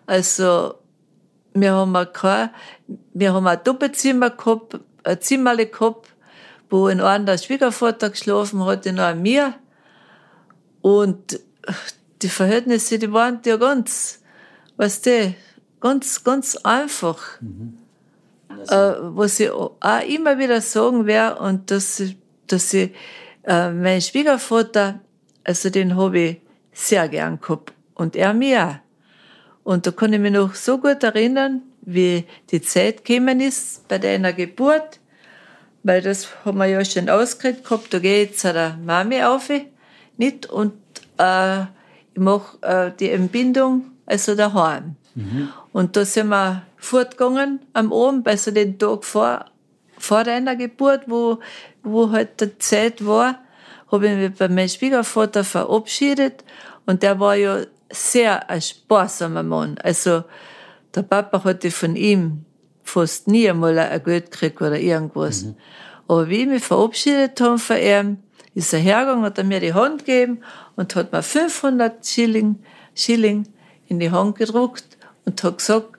[0.07, 0.75] Also,
[1.55, 2.51] wir haben kein,
[3.15, 6.09] wir haben ein Doppelzimmer gehabt, ein Zimmerle gehabt,
[6.69, 9.55] wo in einem der Schwiegervater geschlafen hat, in einem mir.
[10.83, 11.41] Und
[12.23, 14.21] die Verhältnisse, die waren ja ganz,
[14.77, 15.35] weißt du,
[15.81, 17.19] ganz, ganz einfach.
[18.69, 19.77] Äh, was ich auch
[20.09, 22.93] immer wieder sagen werde, und dass, ich- dass ich,
[23.45, 25.01] äh, mein Schwiegervater,
[25.45, 26.41] also den habe ich
[26.73, 27.73] sehr gern gehabt.
[27.95, 28.81] Und er mir.
[29.71, 33.99] Und da kann ich mich noch so gut erinnern, wie die Zeit gekommen ist bei
[33.99, 34.99] deiner Geburt,
[35.85, 39.49] weil das haben wir ja schon ausgeredet gehabt, da gehe ich zu der Mami auf,
[40.17, 40.47] nicht?
[40.47, 40.73] Und
[41.19, 44.97] äh, ich mache äh, die Entbindung, also daheim.
[45.73, 49.45] Und da sind wir fortgegangen am Abend, also den Tag vor,
[49.99, 51.39] vor deiner Geburt, wo,
[51.85, 53.39] wo halt die Zeit war,
[53.93, 56.43] habe ich mich bei meinem Schwiegervater verabschiedet
[56.87, 59.79] und der war ja sehr ein sparsamer Mann.
[59.83, 60.25] Also
[60.95, 62.45] der Papa hatte von ihm
[62.83, 65.47] fast nie einmal ein Geld gekriegt oder irgendwas.
[66.09, 68.19] Aber wie ich mich verabschiedet habe von ihm,
[68.55, 70.43] ist er hergegangen, hat er mir die Hand gegeben
[70.77, 72.57] und hat mir 500 Schilling,
[72.95, 73.47] Schilling
[73.87, 75.91] in die Hand gedruckt und hat gesagt,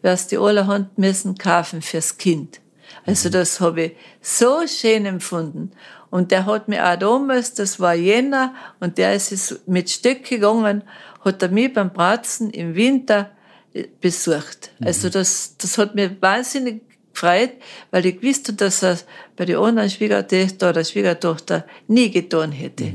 [0.00, 2.60] wirst die allerhand müssen kaufen fürs Kind.
[3.04, 5.72] Also das habe ich so schön empfunden.
[6.10, 10.82] Und der hat mir auch damals, das war Jänner, und der ist mit Stück gegangen,
[11.20, 13.30] hat er mich beim Bratzen im Winter
[13.72, 14.70] äh, besucht.
[14.80, 17.52] Also das, das hat mir wahnsinnig gefreut,
[17.90, 18.98] weil ich wusste, dass er
[19.36, 22.92] bei den anderen Schwiegertöchter oder Schwiegertochter nie getan hätte.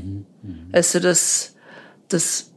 [0.72, 1.54] Also das,
[2.08, 2.50] das,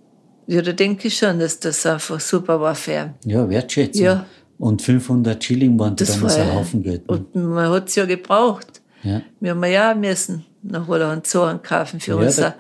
[0.48, 3.14] ja, da denke ich schon, dass das einfach super war für ihn.
[3.26, 4.04] Ja, Wertschätzung.
[4.04, 4.26] Ja.
[4.60, 7.08] Und 500 Schilling waren Das damals war ein Haufen Geld.
[7.08, 7.18] Ne?
[7.18, 8.82] Und man hat es ja gebraucht.
[9.04, 9.22] Ja.
[9.40, 12.56] Wir haben ja auch müssen nach Holland Zoren kaufen für Ja, unser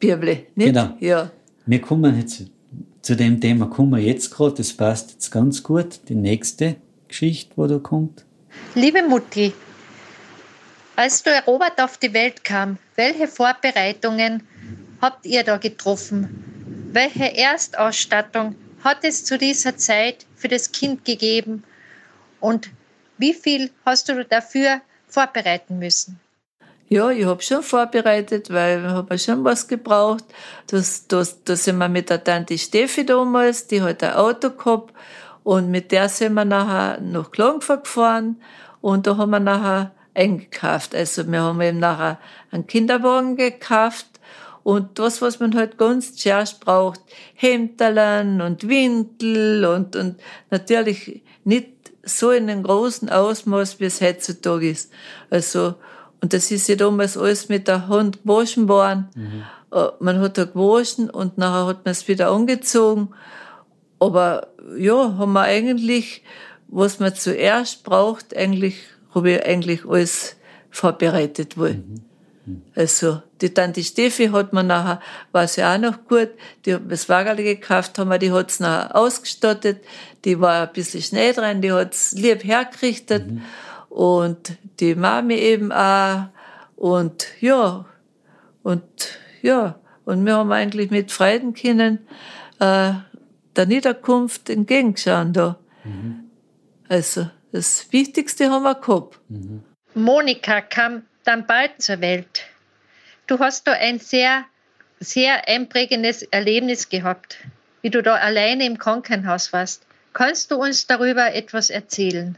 [0.00, 0.46] nicht?
[0.56, 0.96] Genau.
[1.00, 1.30] Ja.
[1.68, 2.44] Wir kommen jetzt
[3.02, 5.98] zu dem Thema, kommen wir jetzt gerade, das passt jetzt ganz gut.
[6.08, 6.76] Die nächste
[7.08, 8.24] Geschichte, wo da kommt.
[8.76, 9.52] Liebe Mutti,
[10.94, 14.44] als der Robert auf die Welt kam, welche Vorbereitungen
[15.02, 16.88] habt ihr da getroffen?
[16.92, 21.64] Welche Erstausstattung hat es zu dieser Zeit für das Kind gegeben?
[22.38, 22.70] Und
[23.18, 26.20] wie viel hast du dafür vorbereiten müssen?
[26.88, 30.24] Ja, ich hab schon vorbereitet, weil wir haben schon was gebraucht.
[30.68, 34.94] Das, das, da sind wir mit der Tante Steffi damals, die hat ein Auto gehabt
[35.42, 38.40] und mit der sind wir nachher nach Klagenfurt gefahren
[38.80, 40.94] und da haben wir nachher eingekauft.
[40.94, 42.20] Also wir haben eben nachher
[42.52, 44.06] einen Kinderwagen gekauft
[44.62, 47.00] und das, was man halt ganz zuerst braucht,
[47.34, 50.20] Hemderln und Windel und, und
[50.50, 51.68] natürlich nicht
[52.04, 54.92] so in einem großen Ausmaß, wie es heutzutage ist.
[55.30, 55.74] Also,
[56.26, 59.06] und das ist ja damals alles mit der Hand gewaschen worden.
[59.70, 63.10] Äh, Man hat da gewaschen und nachher hat man es wieder angezogen.
[64.00, 66.24] Aber ja, haben wir eigentlich,
[66.66, 68.74] was man zuerst braucht, eigentlich,
[69.14, 70.34] habe ich eigentlich alles
[70.68, 71.80] vorbereitet wohl.
[72.74, 76.30] Also, die Tante Steffi hat man nachher, war sie auch noch gut,
[76.64, 79.78] die hat das Wagerli gekauft, haben wir, die hat's nachher ausgestattet,
[80.24, 83.26] die war ein bisschen schnell dran, die hat's lieb hergerichtet
[83.96, 86.26] und die Mami eben auch
[86.76, 87.86] und ja,
[88.62, 88.84] und
[89.40, 92.06] ja, und wir haben eigentlich mit Freuden können,
[92.60, 92.92] äh,
[93.56, 95.58] der Niederkunft entgegenschauen da.
[96.90, 99.18] Also, das Wichtigste haben wir gehabt.
[99.94, 102.44] Monika kam dann bald zur Welt.
[103.26, 104.44] Du hast da ein sehr,
[105.00, 107.38] sehr einprägendes Erlebnis gehabt,
[107.80, 109.86] wie du da alleine im Krankenhaus warst.
[110.12, 112.36] Kannst du uns darüber etwas erzählen?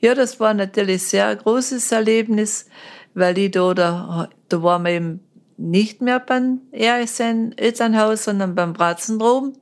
[0.00, 2.66] Ja, das war natürlich sehr großes Erlebnis,
[3.14, 5.20] weil ich da, da, da waren wir eben
[5.56, 9.56] nicht mehr beim RSN Elternhaus, sondern beim Bratzenroben.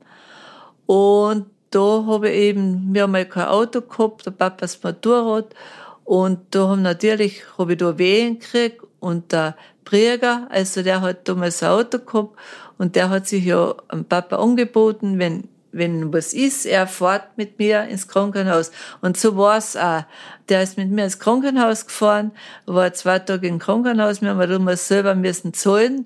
[0.85, 5.55] Und da habe ich eben, wir haben mal kein Auto gehabt, der Papa das Motorrad.
[6.03, 11.27] Und da haben natürlich, habe ich da Wehen gekriegt und der Prieger, also der hat
[11.27, 12.35] damals ein Auto gehabt
[12.77, 17.59] und der hat sich ja am Papa angeboten, wenn wenn was ist, er fährt mit
[17.59, 18.71] mir ins Krankenhaus.
[19.01, 20.03] Und so war's auch.
[20.47, 22.31] Der ist mit mir ins Krankenhaus gefahren,
[22.65, 26.05] war zwei Tage im Krankenhaus, wir haben damals selber müssen zahlen.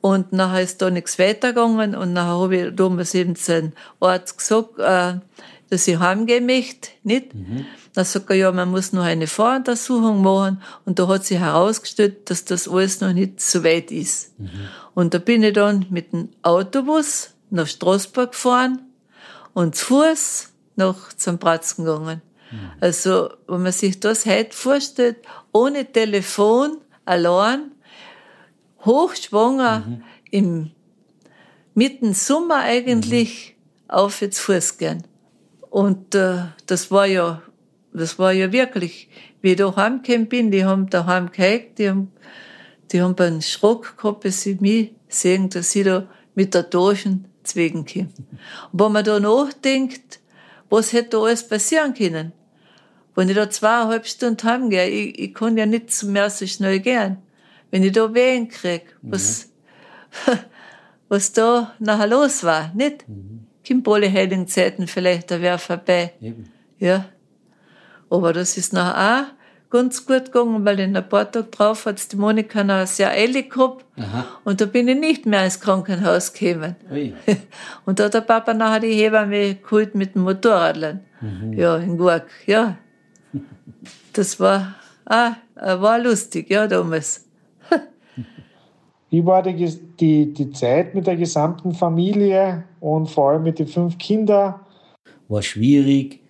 [0.00, 4.38] Und nachher ist da nichts weitergegangen und nachher habe ich damals eben zu einem Arzt
[4.38, 5.14] gesagt, äh,
[5.70, 7.32] dass ich heimgehen möchte, nicht?
[7.94, 12.30] Dann sagt er, ja, man muss noch eine Voruntersuchung machen und da hat sich herausgestellt,
[12.30, 14.32] dass das alles noch nicht so weit ist.
[14.94, 18.85] Und da bin ich dann mit dem Autobus nach Straßburg gefahren
[19.56, 22.20] und zu Fuß nach zum Bratzen gegangen.
[22.78, 25.16] Also, wenn man sich das heute vorstellt,
[25.50, 27.70] ohne Telefon, allein,
[28.84, 30.72] hochschwanger, im
[31.74, 33.56] mitten Sommer eigentlich,
[33.88, 35.04] auf jetzt Fuß gehen.
[35.70, 37.40] Und äh, das war ja,
[37.94, 39.08] das war ja wirklich,
[39.40, 42.12] wie ich da heimgekommen bin, die haben daheim gehackt, die haben,
[42.92, 47.24] die haben einen Schrock gehabt, bis sie mich sehen, dass ich da mit der Taschen
[47.46, 48.08] zwegen komme.
[48.72, 50.20] Und wenn man da nachdenkt,
[50.68, 52.32] was hätte da alles passieren können?
[53.14, 57.18] Wenn ich da zweieinhalb Stunden heimgehe, ich, ich kann ja nicht mehr so schnell gehen.
[57.70, 59.48] Wenn ich da Wehen krieg, was,
[61.08, 63.04] was da nachher los war, nicht?
[63.66, 66.12] Kommt alle heiligen Zeiten vielleicht, da wäre vorbei.
[66.78, 67.06] Ja.
[68.10, 69.35] Aber das ist nachher auch
[69.70, 73.50] ganz gut gegangen, weil in ein paar Tage drauf hat's die Monika noch sehr eilig
[73.50, 73.84] gehabt.
[73.96, 74.24] Aha.
[74.44, 76.76] Und da bin ich nicht mehr ins Krankenhaus gekommen.
[76.90, 77.14] Ui.
[77.86, 81.00] Und da hat der Papa nachher die Hebamme geholt mit dem Motorradlern.
[81.20, 81.52] Mhm.
[81.54, 82.76] Ja, in Gurk, ja.
[84.12, 87.26] Das war, ah, war lustig, ja, damals.
[89.10, 89.54] Wie war die,
[90.00, 94.56] die, die Zeit mit der gesamten Familie und vor allem mit den fünf Kindern?
[95.28, 96.20] War schwierig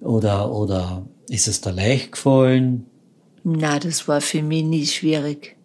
[0.00, 2.86] oder, oder ist es da leicht gefallen?
[3.44, 5.56] Na, das war für mich nie schwierig.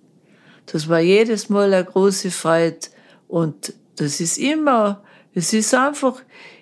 [0.66, 2.88] Das war jedes Mal eine große Freude.
[3.28, 5.04] Und das ist immer,
[5.34, 6.22] es ist einfach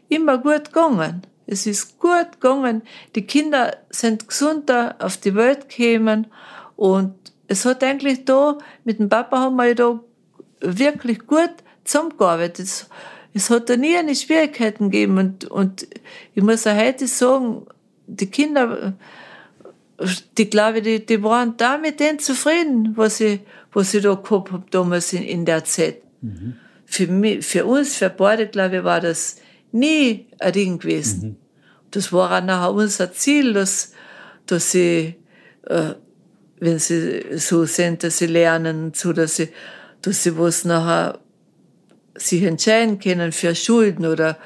[0.09, 1.21] immer gut gegangen.
[1.47, 2.81] Es ist gut gegangen.
[3.15, 6.27] Die Kinder sind gesunder auf die Welt gekommen.
[6.75, 7.15] Und
[7.47, 9.99] es hat eigentlich da, mit dem Papa haben wir da
[10.61, 11.51] wirklich gut
[11.83, 12.65] zusammengearbeitet.
[12.65, 12.89] Es,
[13.33, 15.17] es hat da nie eine Schwierigkeiten gegeben.
[15.17, 15.87] Und, und
[16.33, 17.65] ich muss auch heute sagen,
[18.16, 18.93] die Kinder,
[20.38, 23.39] die glaube die, die waren da mit denen zufrieden, was ich,
[23.72, 26.01] was ich da gehabt habe damals in, in der Zeit.
[26.22, 26.55] Mhm.
[26.86, 29.38] Für, mich, für uns, für beide, glaube ich, war das
[29.72, 31.22] nie ein Ding gewesen.
[31.22, 31.36] Mhm.
[31.91, 33.93] Das war auch nachher unser Ziel, dass,
[34.45, 35.16] dass sie,
[35.68, 35.93] äh,
[36.59, 39.49] wenn sie so sind, dass sie lernen, so dass sie,
[40.01, 41.20] dass sie was nachher
[42.16, 44.38] sich entscheiden können für Schulden oder,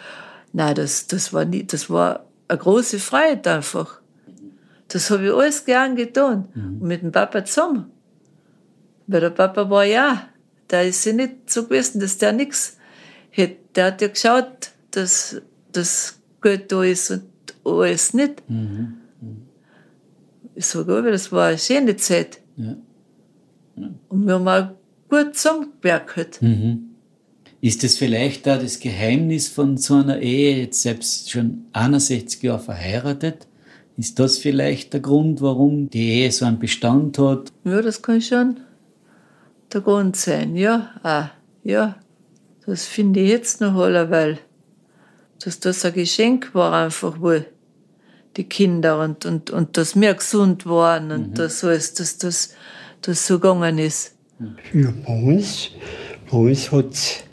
[0.54, 4.02] nein, das, das war nie, das war eine große Freiheit einfach.
[4.88, 6.48] Das habe ich alles gern getan.
[6.54, 6.82] Mhm.
[6.82, 7.92] Und mit dem Papa zusammen.
[9.08, 10.30] Weil der Papa war ja,
[10.68, 12.78] da ist sie nicht so gewesen, dass der nichts
[13.30, 13.58] hätte.
[13.76, 15.42] Der hat ja geschaut, dass
[15.72, 17.24] das Geld da ist und
[17.66, 18.48] alles nicht.
[18.50, 18.98] Mhm.
[19.22, 19.42] Mhm.
[20.56, 22.40] Ich sage aber, das war eine schöne Zeit.
[22.56, 22.78] Ja.
[23.76, 23.90] Ja.
[24.08, 24.70] Und wir haben auch
[25.10, 26.42] gut zusammengewerkelt.
[26.42, 26.95] Mhm.
[27.66, 32.60] Ist das vielleicht da das Geheimnis von so einer Ehe, jetzt selbst schon 61 Jahre
[32.60, 33.48] verheiratet?
[33.98, 37.52] Ist das vielleicht der Grund, warum die Ehe so einen Bestand hat?
[37.64, 38.60] Ja, das kann schon
[39.74, 40.92] der Grund sein, ja.
[41.02, 41.32] Ah,
[41.64, 41.96] ja,
[42.68, 44.38] das finde ich jetzt noch alle, weil
[45.44, 47.48] dass das ein Geschenk war einfach wohl
[48.38, 51.34] die Kinder und, und, und dass wir gesund waren und mhm.
[51.34, 52.54] dass alles, dass das,
[53.02, 54.14] das so gegangen ist.
[54.72, 55.72] Ja, bei uns,
[56.30, 57.25] bei uns hat es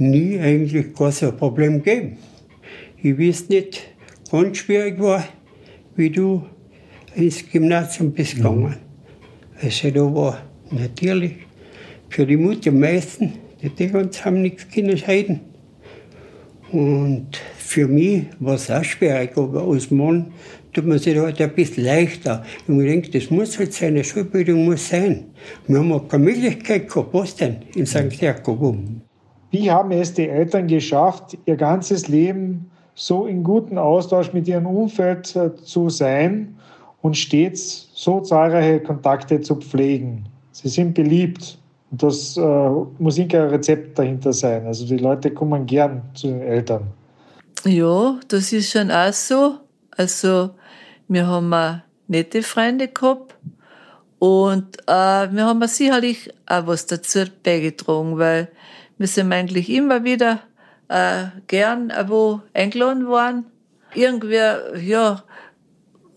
[0.00, 2.18] nie eigentlich gar so ein Problem gegeben.
[3.02, 3.82] Ich weiß nicht,
[4.30, 5.24] ganz schwierig war,
[5.96, 6.44] wie du
[7.14, 8.76] ins Gymnasium bist gegangen.
[9.60, 11.34] Also da war natürlich
[12.08, 15.40] für die Mutter am meisten, die ganz haben nichts können scheiden.
[16.72, 20.32] Und für mich war es auch schwierig, aber als Mann
[20.72, 22.44] tut man sich halt ein bisschen leichter.
[22.66, 25.26] Und ich denke, das muss halt sein, eine Schulbildung muss sein.
[25.68, 28.12] Wir haben auch keine Möglichkeit gehabt, was denn, in St.
[28.20, 28.76] Jakob.
[29.54, 34.66] Wie haben es die Eltern geschafft, ihr ganzes Leben so in guten Austausch mit ihrem
[34.66, 36.56] Umfeld äh, zu sein
[37.02, 40.24] und stets so zahlreiche Kontakte zu pflegen?
[40.50, 41.56] Sie sind beliebt.
[41.92, 44.66] Und das äh, muss ein Rezept dahinter sein.
[44.66, 46.88] Also die Leute kommen gern zu den Eltern.
[47.64, 49.58] Ja, das ist schon auch so.
[49.96, 50.50] Also
[51.06, 53.36] wir haben nette Freunde gehabt
[54.18, 58.48] und äh, wir haben sicherlich auch was dazu beigetragen, weil
[58.98, 60.40] wir sind eigentlich immer wieder
[60.88, 63.46] äh, gern wo eingeladen worden.
[63.94, 65.24] Irgendwer, ja,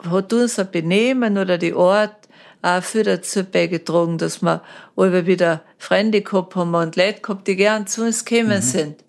[0.03, 2.27] hat unser Benehmen oder die Art
[2.61, 4.63] auch viel dazu beigetragen, dass wir
[4.95, 8.61] alle wieder Freunde gehabt haben und Leute gehabt, die gern zu uns gekommen mhm.
[8.61, 9.03] sind.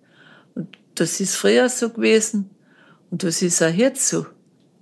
[0.55, 2.51] Und das ist früher so gewesen
[3.11, 4.27] und das ist auch jetzt so.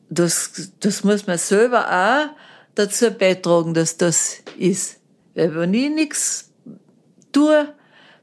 [0.08, 2.36] Das, das muss man selber auch
[2.74, 5.00] dazu beitragen, dass das ist.
[5.34, 6.52] Weil wenn ich nichts
[7.32, 7.68] tue,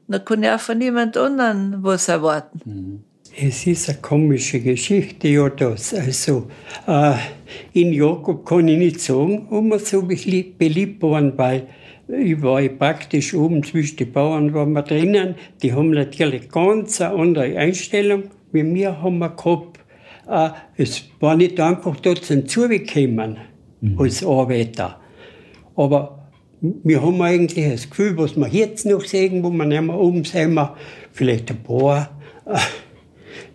[0.08, 2.60] dann kann ich auch von niemand anderen was erwarten.
[2.64, 3.04] Mhm.
[3.36, 5.92] Es ist eine komische Geschichte, ja, das.
[5.92, 6.48] Also,
[6.86, 7.14] äh,
[7.72, 11.66] in Jakob kann ich nicht sagen, ob wir so beliebt waren, weil
[12.06, 15.34] ich war praktisch oben zwischen den Bauern waren wir drinnen.
[15.62, 18.24] Die haben natürlich ganz eine andere Einstellung.
[18.52, 19.80] Wie wir haben wir gehabt,
[20.28, 23.38] äh, es war nicht einfach dort zum Zugekommen
[23.80, 23.98] mhm.
[23.98, 25.00] als Arbeiter.
[25.76, 26.23] Aber
[26.82, 30.24] wir haben eigentlich das Gefühl, was wir jetzt noch sehen, wo wir nicht mehr oben
[30.24, 30.58] sind,
[31.12, 32.10] vielleicht ein paar.
[32.46, 32.58] Äh,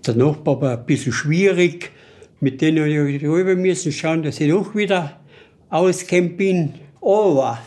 [0.05, 1.91] der Nachbar war ein bisschen schwierig,
[2.39, 5.19] mit denen ich rüber müssen schauen, dass ich doch wieder
[5.69, 6.73] auskämpft bin.
[7.01, 7.59] Aber,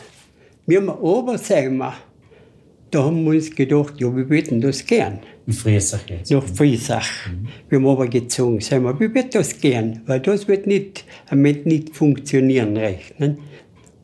[0.65, 1.81] wir haben oben sein,
[2.91, 5.19] da haben wir uns gedacht, ja, wir würden das gern.
[5.45, 6.31] In Friesach jetzt?
[6.31, 7.27] Nach Friesach.
[7.27, 7.47] Mhm.
[7.67, 11.65] Wir haben aber gezogen, sagen wir, wir würden das gern, weil das wird nicht, wird
[11.65, 13.19] nicht funktionieren recht.
[13.19, 13.37] Ne?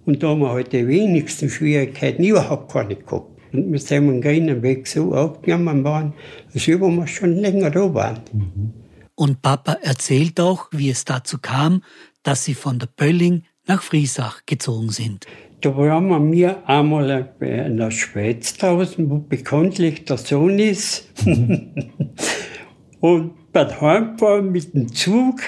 [0.09, 3.29] Und da haben wir halt die wenigsten Schwierigkeiten überhaupt keine gehabt.
[3.53, 6.13] Und wir sind am grünen Weg so aufgenommen worden,
[6.51, 8.19] als ob wir schon länger da waren.
[8.33, 8.73] Mhm.
[9.13, 11.83] Und Papa erzählt auch, wie es dazu kam,
[12.23, 15.27] dass sie von der Pölling nach Friesach gezogen sind.
[15.61, 21.07] Da waren wir einmal in der Schweiz draußen, wo bekanntlich der Sohn ist.
[22.99, 25.39] und beim Heimfahren mit dem Zug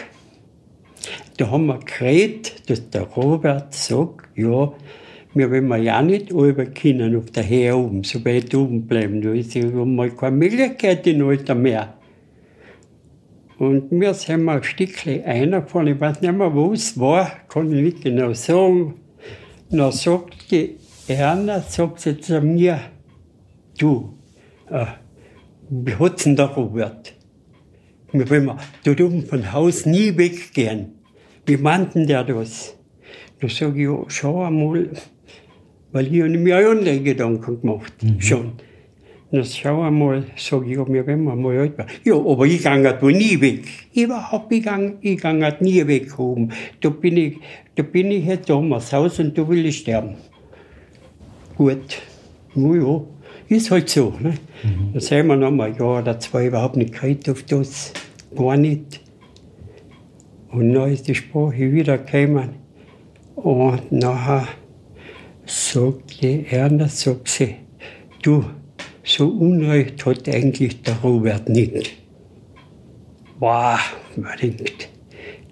[1.37, 4.73] da haben wir geredet, dass der Robert sagt, ja,
[5.33, 9.21] wir wollen ja nicht oben können, auf der Höhe oben, so weit oben bleiben.
[9.21, 11.93] Da ist ja mal keine Möglichkeit in Alter mehr.
[13.57, 17.71] Und wir sind mal ein Stückchen reingefahren, ich weiß nicht mehr, wo es war, kann
[17.71, 18.95] ich nicht genau sagen.
[19.69, 20.77] Dann sagt die
[21.07, 22.79] Erna, sagt sie zu mir,
[23.77, 24.17] du,
[24.69, 24.85] äh,
[25.69, 27.13] wie hat's denn der Robert?
[28.11, 28.51] Wir wollen
[28.83, 31.00] da oben von Haus nie weggehen.
[31.45, 32.77] Wie meint denn der das?
[33.39, 34.89] Da sage ich, ja, schau einmal,
[35.91, 38.21] weil ich habe mir auch andere Gedanken gemacht, mhm.
[38.21, 38.51] schon.
[39.31, 41.89] Na, schau einmal, sage ich, ja, wir werden mal alt werden.
[42.03, 43.63] Ja, aber ich gehe da nie weg.
[43.95, 46.51] Überhaupt, ich gehe ich gang nie weg oben.
[46.81, 47.37] Da bin ich,
[47.75, 50.15] da bin ich jetzt damals Haus und da will ich sterben.
[51.55, 52.01] Gut,
[52.55, 53.01] na ja,
[53.47, 54.13] ist halt so.
[54.19, 54.35] Ne?
[54.63, 54.93] Mhm.
[54.93, 57.93] Dann sehen wir noch mal ein Jahr oder zwei überhaupt nicht gehört auf das,
[58.35, 59.00] gar nicht.
[60.51, 62.49] Und dann ist die Sprache wieder gekommen.
[63.35, 64.47] Und nachher
[65.45, 67.55] sagt die Erna, sagt sie,
[68.21, 68.45] du,
[69.03, 71.91] so Unrecht hat eigentlich der Robert nicht.
[73.39, 73.79] Wow,
[74.15, 74.89] man denkt,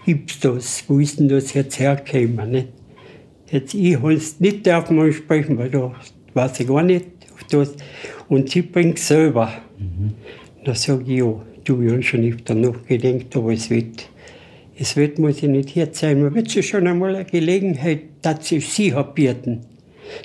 [0.05, 0.83] gibt's das?
[0.87, 2.51] Wo ist denn das jetzt hergekommen?
[2.51, 2.67] Nicht?
[3.51, 5.95] Jetzt, ich es nicht darf man sprechen, weil da
[6.35, 7.73] weiß ich gar nicht auf das.
[8.27, 9.51] Und sie bringt selber.
[9.79, 10.13] Mhm.
[10.63, 11.33] Da sage ich, ja,
[11.63, 14.07] du, ich habe schon öfter nachgedacht, aber es wird,
[14.79, 16.21] es wird, muss ich nicht hier sein.
[16.21, 19.65] Man wird schon einmal eine Gelegenheit, dass sie sie bieten.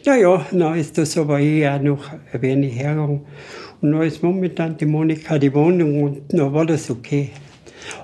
[0.04, 3.22] Ja, ja, dann ist das aber eher noch ein wenig hergegangen.
[3.80, 7.30] Und dann ist momentan die Monika die Wohnung und dann war das okay.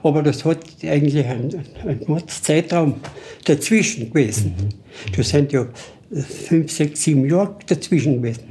[0.02, 2.96] Aber das hat eigentlich einen, einen Zeitraum
[3.44, 4.54] dazwischen gewesen.
[4.58, 4.68] Mhm.
[5.16, 5.66] Da sind ja
[6.48, 8.42] fünf, sechs, sieben Jahre dazwischen gewesen.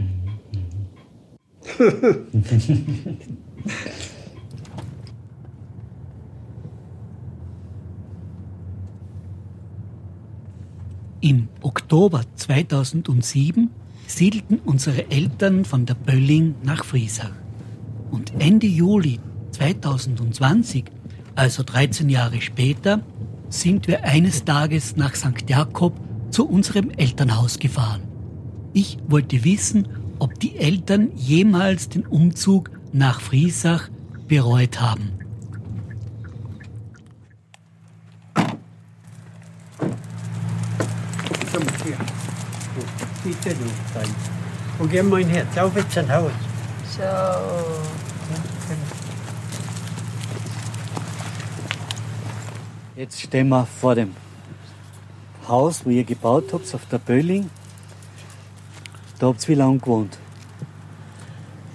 [11.21, 13.69] Im Oktober 2007
[14.07, 17.33] siedelten unsere Eltern von der Bölling nach Friesach.
[18.09, 19.19] Und Ende Juli
[19.51, 20.85] 2020,
[21.35, 23.01] also 13 Jahre später,
[23.49, 25.43] sind wir eines Tages nach St.
[25.49, 25.93] Jakob
[26.31, 28.03] zu unserem Elternhaus gefahren.
[28.71, 29.89] Ich wollte wissen,
[30.19, 33.89] ob die Eltern jemals den Umzug nach Friesach
[34.29, 35.18] bereut haben.
[43.29, 44.15] Bitte nicht sein.
[44.79, 46.31] Und gehen wir Herz auf jetzt ein Haus.
[46.97, 47.03] So.
[52.95, 54.15] Jetzt stehen wir vor dem
[55.47, 57.49] Haus, wo ihr gebaut habt, auf der Bölling.
[59.19, 60.17] Da habt ihr wie lange gewohnt?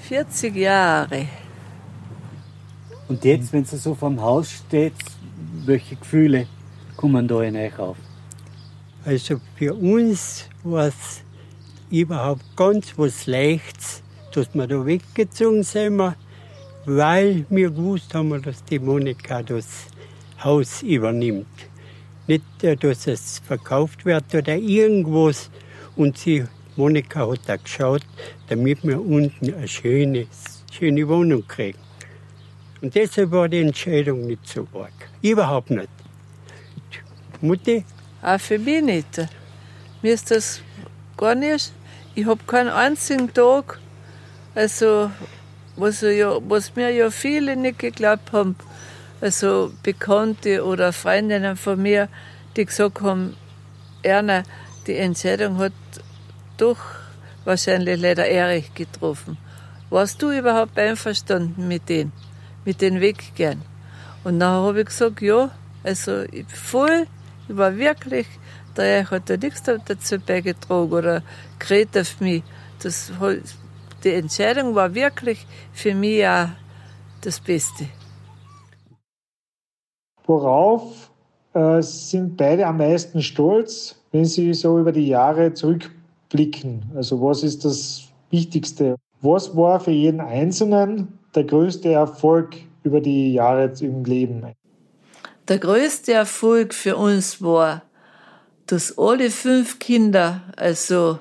[0.09, 1.29] 40 Jahre.
[3.09, 4.95] Und jetzt, wenn ihr so vor dem Haus steht,
[5.65, 6.47] welche Gefühle
[6.97, 7.97] kommen da in euch auf?
[9.05, 11.24] Also für uns war es
[12.01, 16.15] überhaupt ganz was Leichtes, dass wir da weggezogen sind,
[16.87, 19.87] weil wir gewusst haben, dass die Monika das
[20.43, 21.47] Haus übernimmt.
[22.27, 25.51] Nicht, äh, dass es verkauft wird oder irgendwas.
[25.95, 26.45] Und sie,
[26.77, 28.03] Monika hat da geschaut,
[28.49, 30.27] damit wir unten eine schöne,
[30.73, 31.79] schöne Wohnung kriegen.
[32.83, 34.93] Und deshalb war die Entscheidung nicht so arg.
[35.23, 35.89] Überhaupt nicht.
[37.41, 37.85] Mutti?
[38.21, 39.29] Auch für mich nicht.
[40.03, 40.61] Mir ist das
[41.17, 41.73] gar nicht
[42.15, 43.79] ich habe keinen einzigen Tag,
[44.55, 45.11] also
[45.77, 48.57] was, ja, was mir ja viele nicht geglaubt haben,
[49.21, 52.09] also Bekannte oder Freundinnen von mir,
[52.57, 53.37] die gesagt haben,
[54.03, 54.45] Erna,
[54.87, 55.73] die Entscheidung hat
[56.57, 56.79] doch
[57.45, 59.37] wahrscheinlich leider Erich getroffen.
[59.91, 62.13] Warst du überhaupt einverstanden mit denen,
[62.65, 63.63] mit den Weggehen?
[64.23, 65.51] Und dann habe ich gesagt, ja,
[65.83, 67.07] also ich voll,
[67.49, 68.27] ich war wirklich
[68.77, 71.23] der hat da nichts dazu beigetragen oder
[71.59, 72.43] geredet auf mich.
[72.83, 73.13] Das,
[74.03, 76.49] die Entscheidung war wirklich für mich auch
[77.21, 77.87] das Beste.
[80.27, 81.11] Worauf
[81.53, 86.85] äh, sind beide am meisten stolz, wenn Sie so über die Jahre zurückblicken?
[86.95, 88.97] Also was ist das Wichtigste?
[89.21, 94.45] Was war für jeden Einzelnen der größte Erfolg über die Jahre im Leben?
[95.49, 97.83] Der größte Erfolg für uns war,
[98.67, 101.19] dass alle fünf Kinder, also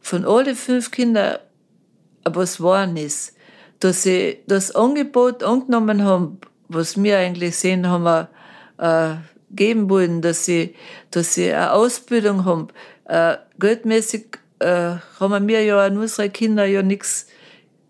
[0.00, 1.38] von alle fünf Kindern,
[2.24, 3.34] was waren ist,
[3.80, 8.28] dass sie das Angebot angenommen haben, was wir eigentlich sehen, haben wir
[8.78, 9.16] äh,
[9.54, 10.74] geben wollen, dass sie,
[11.10, 12.68] dass sie eine Ausbildung haben.
[13.04, 17.26] Äh, geldmäßig äh, haben wir ja an unsere Kinder ja nichts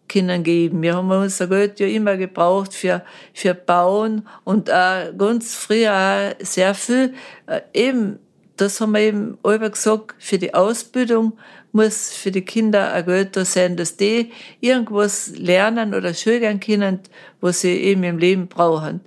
[0.09, 0.83] können geben.
[0.83, 3.03] Wir haben unser Geld ja immer gebraucht für,
[3.35, 7.15] für Bauen und auch ganz früher auch sehr viel
[7.47, 8.19] äh, eben
[8.61, 11.39] das haben wir eben immer gesagt, für die Ausbildung
[11.73, 17.01] muss für die Kinder ein Geld da sein, dass die irgendwas lernen oder schulgern können,
[17.41, 19.01] was sie eben im Leben brauchen.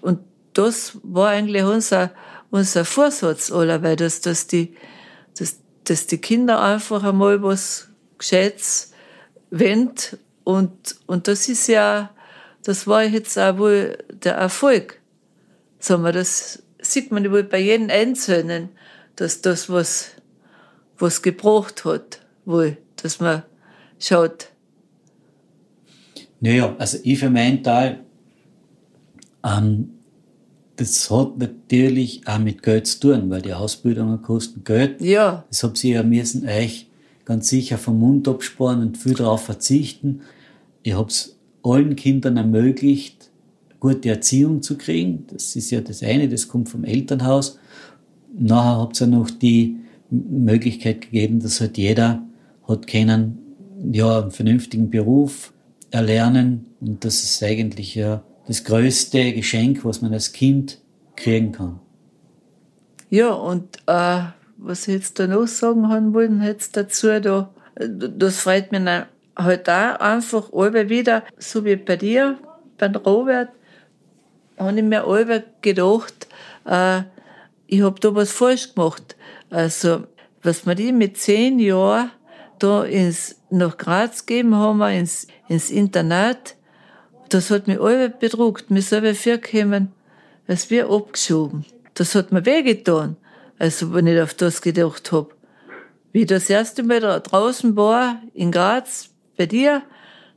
[0.00, 0.20] Und
[0.54, 2.10] das war eigentlich unser,
[2.50, 4.74] unser Vorsatz aller, das, dass die,
[5.38, 7.88] dass, dass die Kinder einfach einmal was
[8.18, 8.92] Gescheites
[9.50, 10.18] wendet.
[10.44, 12.10] Und, und das ist ja,
[12.64, 15.00] das war jetzt auch wohl der Erfolg.
[15.78, 18.70] Sagen wir, das sieht man wohl bei jedem Einzelnen,
[19.16, 20.10] dass das was,
[20.98, 23.42] was gebracht hat, wohl, dass man
[23.98, 24.48] schaut.
[26.40, 28.00] Naja, also ich für meinen Teil,
[29.44, 29.90] ähm,
[30.76, 35.00] das hat natürlich auch mit Geld zu tun, weil die Ausbildungen kosten Geld.
[35.00, 35.44] Ja.
[35.48, 36.88] Das habt ihr ja müssen euch
[37.24, 40.22] ganz sicher vom Mund absparen und viel darauf verzichten.
[40.82, 43.30] Ich hab's allen Kindern ermöglicht,
[43.78, 45.26] gute Erziehung zu kriegen.
[45.28, 47.58] Das ist ja das eine, das kommt vom Elternhaus.
[48.34, 49.76] Nachher habt ihr noch die
[50.10, 52.22] Möglichkeit gegeben, dass halt jeder
[52.68, 53.38] hat können,
[53.92, 55.52] ja, einen vernünftigen Beruf
[55.90, 56.66] erlernen.
[56.80, 60.78] Und das ist eigentlich ja das größte Geschenk, was man als Kind
[61.16, 61.80] kriegen kann.
[63.10, 64.22] Ja, und äh,
[64.56, 68.80] was ich jetzt da noch sagen haben wollen, jetzt dazu, da, das freut mich
[69.36, 72.38] halt auch einfach alle wieder, so wie bei dir,
[72.78, 73.50] beim Robert,
[74.58, 76.26] habe ich mir alle gedacht,
[76.64, 77.02] äh,
[77.72, 79.16] ich habe da was falsch gemacht.
[79.48, 80.04] Also,
[80.42, 82.10] was wir die mit zehn Jahren
[82.58, 86.56] da ins, nach Graz gegeben haben, ins, ins Internat,
[87.30, 88.66] das hat mich alle bedruckt.
[88.68, 89.90] Wir selber vorgekommen,
[90.46, 91.64] als wir abgeschoben.
[91.94, 93.16] Das hat mir wehgetan,
[93.58, 95.34] also wenn ich auf das gedacht hab.
[96.12, 99.08] Wie ich das erste Mal da draußen war, in Graz,
[99.38, 99.80] bei dir,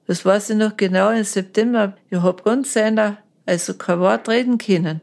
[0.08, 4.58] das weiß ich noch genau, im September, ich hab ganz seiner, also kein Wort reden
[4.58, 5.02] können.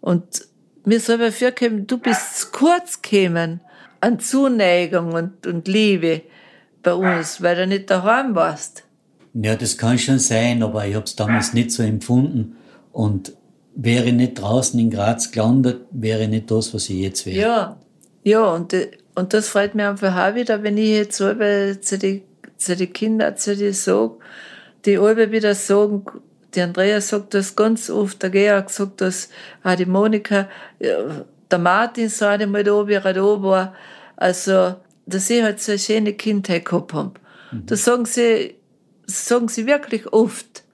[0.00, 0.48] Und
[0.84, 3.60] mir selber vorgekommen, du bist zu kurz gekommen
[4.00, 6.22] an Zuneigung und, und Liebe
[6.82, 8.84] bei uns, weil du nicht daheim warst.
[9.34, 12.56] Ja, das kann schon sein, aber ich habe es damals nicht so empfunden.
[12.92, 13.34] Und
[13.74, 17.38] wäre ich nicht draußen in Graz gelandet, wäre ich nicht das, was ich jetzt wäre.
[17.38, 17.76] Ja,
[18.24, 18.74] ja, und,
[19.14, 22.22] und das freut mich einfach auch wieder, wenn ich jetzt selber zu den
[22.60, 24.16] zu die Kindern, zu die sage,
[24.84, 26.04] die alle wieder sagen,
[26.54, 29.28] die Andrea sagt das ganz oft, der Georg sagt das,
[29.62, 30.48] auch die Monika,
[30.80, 33.74] der Martin sagt einmal da, wie er da war,
[34.16, 34.76] also,
[35.06, 37.14] dass sie halt so eine schöne Kindheit gehabt haben.
[37.52, 37.66] Mhm.
[37.66, 38.56] Das sagen sie,
[39.06, 40.64] sagen sie wirklich oft.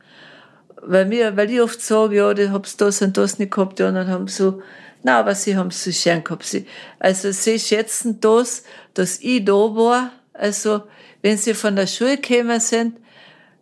[0.83, 3.85] Weil mir, weil ich oft sage, ja, die hab's das und das nicht gehabt, die
[3.85, 4.63] anderen haben so,
[5.03, 6.45] na, aber sie haben so schön gehabt.
[6.45, 6.67] Sie,
[6.99, 8.65] also, sie schätzen das,
[8.95, 10.83] dass ich da war, also,
[11.23, 12.99] wenn sie von der Schule gekommen sind,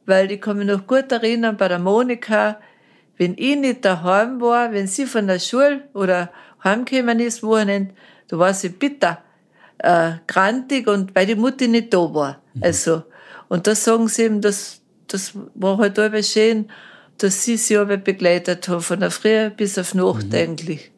[0.07, 2.59] weil ich kann mich noch gut erinnern, bei der Monika,
[3.17, 6.31] wenn ich nicht daheim war, wenn sie von der Schule oder
[6.63, 7.95] heimgekommen ist, Wochenende,
[8.29, 9.19] da war sie bitter,
[9.79, 12.43] äh, grantig und weil die Mutti nicht da war.
[12.55, 12.63] Mhm.
[12.63, 13.03] Also,
[13.49, 16.71] und das sagen sie eben, das, das war halt aber schön,
[17.19, 20.35] dass sie sie aber begleitet haben, von der Früh bis auf Nacht mhm.
[20.35, 20.91] eigentlich.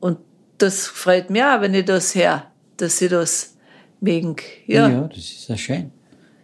[0.00, 0.18] Und
[0.58, 3.56] das freut mich auch, wenn ich das höre, dass sie das
[4.00, 4.36] mögen.
[4.66, 4.88] Ja.
[4.88, 5.90] ja, das ist ja schön.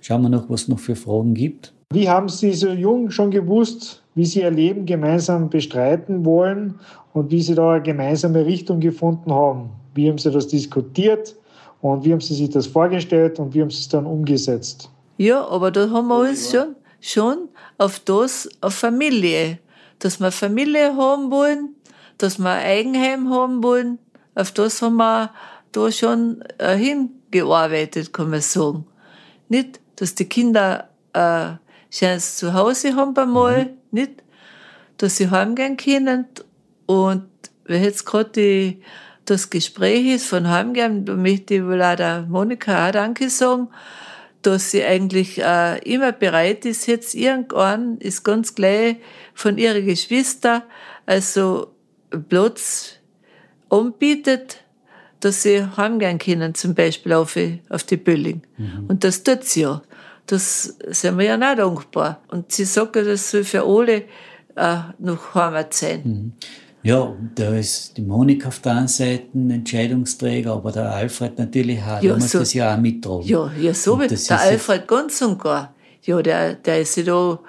[0.00, 1.72] Schauen wir noch, was es noch für Fragen gibt.
[1.90, 6.80] Wie haben Sie so jung schon gewusst, wie Sie Ihr Leben gemeinsam bestreiten wollen
[7.14, 9.70] und wie Sie da eine gemeinsame Richtung gefunden haben?
[9.94, 11.34] Wie haben Sie das diskutiert
[11.80, 14.90] und wie haben Sie sich das vorgestellt und wie haben Sie es dann umgesetzt?
[15.16, 19.58] Ja, aber da haben wir uns schon, schon auf das, auf Familie,
[19.98, 21.74] dass wir Familie haben wollen,
[22.18, 23.98] dass wir ein Eigenheim haben wollen,
[24.34, 25.30] auf das haben wir
[25.72, 28.86] da schon äh, hingearbeitet, kann man sagen.
[29.48, 31.50] Nicht, dass die Kinder äh,
[31.90, 33.70] schönes Zuhause haben beim Mal, mhm.
[33.90, 34.12] nicht,
[34.98, 36.26] dass sie heimgehen können
[36.86, 37.28] und
[37.64, 38.76] wenn jetzt gerade
[39.24, 43.68] das Gespräch ist von heimgehen, da möchte ich wohl auch der Monika auch Danke sagen,
[44.42, 48.96] dass sie eigentlich äh, immer bereit ist, jetzt irgendwann ist ganz gleich
[49.34, 50.64] von ihren Geschwister
[51.04, 51.72] also
[52.28, 52.94] Platz
[53.70, 54.64] anbietet,
[55.20, 57.36] dass sie heimgehen können, zum Beispiel auf,
[57.68, 58.42] auf die Bölling.
[58.56, 58.86] Mhm.
[58.88, 59.82] Und das tut sie ja.
[60.28, 62.22] Das sind wir ja auch dankbar.
[62.28, 64.04] Und sie sagt, das soll für alle
[64.54, 66.02] äh, noch Heimat sein.
[66.04, 66.32] Mhm.
[66.82, 71.80] Ja, da ist die Monika auf der einen Seite ein Entscheidungsträger, aber der Alfred natürlich
[71.82, 72.00] auch.
[72.00, 73.26] Ja, der muss so, das ja auch mittragen.
[73.26, 75.74] Ja, ja so wie der Alfred ganz und gar.
[76.02, 77.40] Ja, der, der ist ja da,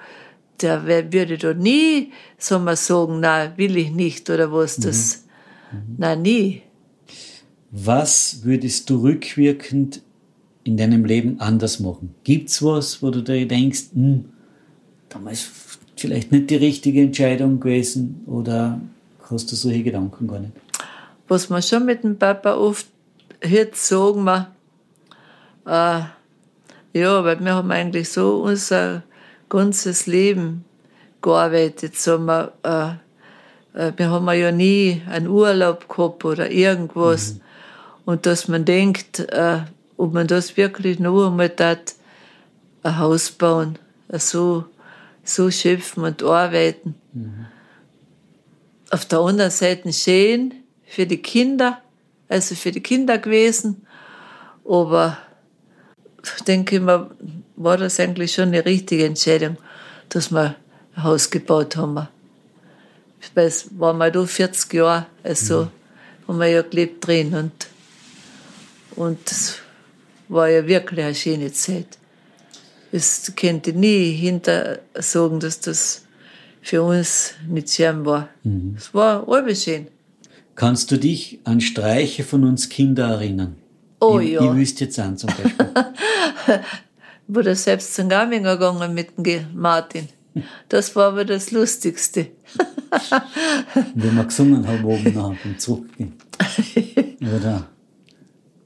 [0.60, 5.24] der würde da nie, soll man sagen, nein, will ich nicht oder was, das,
[5.70, 5.78] mhm.
[5.78, 5.94] mhm.
[5.98, 6.62] nein, nie.
[7.70, 10.02] Was würdest du rückwirkend
[10.64, 12.14] in deinem Leben anders machen?
[12.24, 14.26] Gibt's was, wo du dir denkst, hm,
[15.08, 15.48] damals
[15.96, 18.80] vielleicht nicht die richtige Entscheidung gewesen oder
[19.30, 20.52] hast du solche Gedanken gar nicht?
[21.28, 22.86] Was man schon mit dem Papa oft
[23.40, 24.50] hört, sagen wir,
[25.66, 26.02] äh,
[26.92, 29.02] ja, weil wir haben eigentlich so unser
[29.48, 30.64] ganzes Leben
[31.22, 31.96] gearbeitet.
[31.96, 37.34] Sagen wir, äh, äh, wir haben ja nie einen Urlaub gehabt oder irgendwas.
[37.34, 37.40] Mhm.
[38.06, 39.60] Und dass man denkt, äh,
[40.00, 41.94] ob man das wirklich noch einmal tat,
[42.82, 43.78] ein Haus bauen,
[44.12, 44.64] so
[45.30, 46.94] so schöpfen und arbeiten.
[48.90, 51.80] Auf der anderen Seite schön für die Kinder,
[52.28, 53.86] also für die Kinder gewesen.
[54.68, 55.18] Aber
[56.46, 57.10] denke ich mir,
[57.56, 59.56] war das eigentlich schon eine richtige Entscheidung,
[60.08, 60.56] dass wir
[60.96, 62.08] ein Haus gebaut haben.
[63.34, 65.68] Weil es war mal da 40 Jahre, also
[66.26, 67.52] haben wir ja gelebt drin und,
[68.96, 69.59] und
[70.30, 71.98] war ja wirklich eine schöne Zeit.
[72.92, 76.04] Es könnte nie hinter sagen, dass das
[76.62, 78.28] für uns nicht schön war.
[78.76, 79.88] Es war alles schön.
[80.54, 83.56] Kannst du dich an Streiche von uns Kindern erinnern?
[84.00, 84.42] Oh ich, ja.
[84.42, 85.70] Ich wüsste jetzt an zum Beispiel.
[87.28, 90.08] Wo der selbst zum Gaminger gegangen mit dem Martin.
[90.68, 92.28] Das war aber das Lustigste.
[93.94, 96.14] Wenn wir gesungen haben oben nach beim Zurückgehen.
[97.20, 97.68] Oder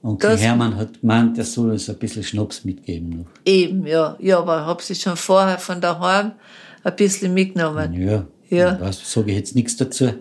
[0.05, 3.27] Onkel Das- Hermann hat gemeint, er soll uns ein bisschen Schnaps mitgeben noch.
[3.45, 4.17] Eben, ja.
[4.21, 6.33] Ja, aber ich habe sie schon vorher von daheim
[6.83, 7.93] ein bisschen mitgenommen.
[7.95, 8.27] Ja.
[8.51, 8.79] Ja.
[8.81, 10.13] Was sage ich jetzt nichts dazu?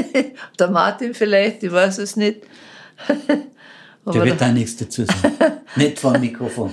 [0.58, 2.42] Der Martin vielleicht, ich weiß es nicht.
[4.06, 5.34] Der wird da nichts dazu sagen.
[5.76, 6.70] Nicht vor dem Mikrofon.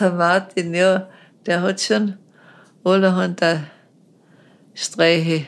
[0.00, 1.06] der Martin, ja,
[1.44, 2.14] der hat schon
[2.84, 3.64] allerhand da
[4.72, 5.44] Streiche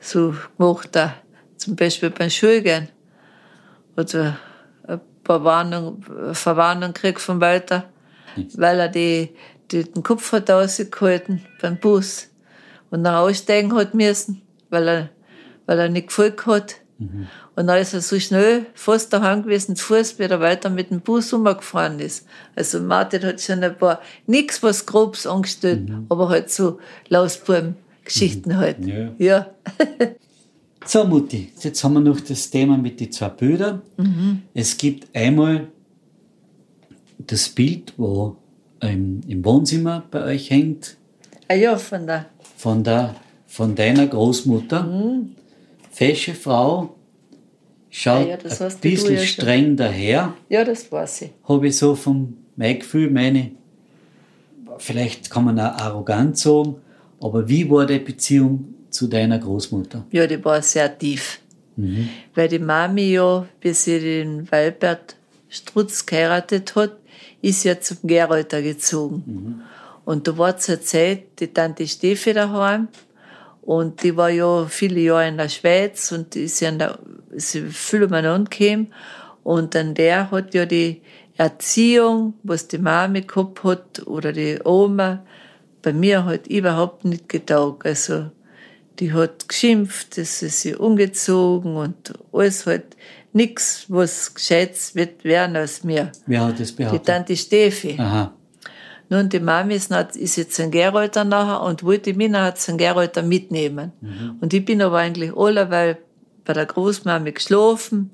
[0.00, 1.14] so gemacht, da.
[1.56, 2.88] zum Beispiel beim Schulgehen.
[3.96, 4.36] Oder
[5.30, 7.84] ein paar Warnung, eine Verwarnung gekriegt von Walter,
[8.54, 9.30] weil er die,
[9.70, 12.28] die, den Kopf hat rausgehalten beim Bus
[12.90, 15.08] und dann aussteigen hat müssen, weil er,
[15.66, 16.76] weil er nicht gefolgt hat.
[17.56, 20.90] Und dann ist er so schnell fast daheim gewesen, zu Fuß, wie er weiter mit
[20.90, 22.26] dem Bus umgefahren ist.
[22.54, 26.78] Also Martin hat schon ein paar, nix was Grobes angestellt, aber halt so
[27.08, 28.84] Lausbuben-Geschichten halt.
[28.84, 29.12] Ja.
[29.18, 29.46] Ja.
[30.86, 33.82] So, Mutti, jetzt haben wir noch das Thema mit den zwei Bildern.
[33.96, 34.42] Mhm.
[34.54, 35.68] Es gibt einmal
[37.18, 38.36] das Bild, wo
[38.80, 40.96] im, im Wohnzimmer bei euch hängt,
[41.48, 42.26] Ah ja, von der,
[42.56, 43.16] von, der,
[43.46, 44.84] von deiner Großmutter.
[44.84, 45.34] Mhm.
[45.90, 46.94] Fesche Frau,
[47.90, 49.26] schaut Ah ja, das ein bisschen ja schon.
[49.26, 51.30] streng daher, ja, das weiß ich.
[51.44, 53.50] habe ich so vom mein Gefühl, meine,
[54.78, 56.76] vielleicht kann man auch arrogant sagen,
[57.20, 60.04] aber wie war die Beziehung zu deiner Großmutter?
[60.10, 61.40] Ja, die war sehr tief.
[62.34, 65.16] Weil die Mami ja, bis sie den Walbert
[65.48, 66.96] Strutz geheiratet hat,
[67.42, 69.62] ist ja zum Geralter gezogen.
[70.04, 72.88] Und da war zur Zeit die Tante Steffi daheim.
[73.62, 76.98] Und die war ja viele Jahre in der Schweiz und ist ja in der,
[77.30, 78.92] ist viel umeinander gekommen.
[79.42, 81.02] Und dann der hat ja die
[81.36, 85.24] Erziehung, was die Mami gehabt hat, oder die Oma,
[85.82, 87.86] bei mir halt überhaupt nicht getaugt.
[87.86, 88.30] Also,
[89.00, 92.96] die hat geschimpft, das ist sie umgezogen und alles halt
[93.32, 96.12] nix, was Gescheites wird werden als mir.
[96.26, 97.06] Wer hat das Die behauptet?
[97.06, 97.96] Tante Steffi.
[97.98, 98.32] Aha.
[99.08, 102.76] Nun, die Mami ist, noch, ist jetzt ein Gerolter nachher und wollte mich nachher zum
[102.76, 103.92] Gerolter mitnehmen.
[104.40, 105.98] Und ich bin aber eigentlich allerweil
[106.44, 108.10] bei der Großmami geschlafen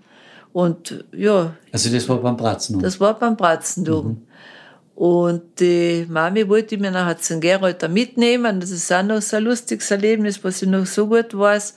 [0.54, 2.80] und ja, Also das war beim Bratzen.
[2.80, 4.22] das war beim Bratzendom.
[4.96, 8.60] Und die Mami wollte mich nachher zum Gerolter mitnehmen.
[8.60, 11.76] Das ist auch noch so ein lustiges Erlebnis, was ich noch so gut weiß.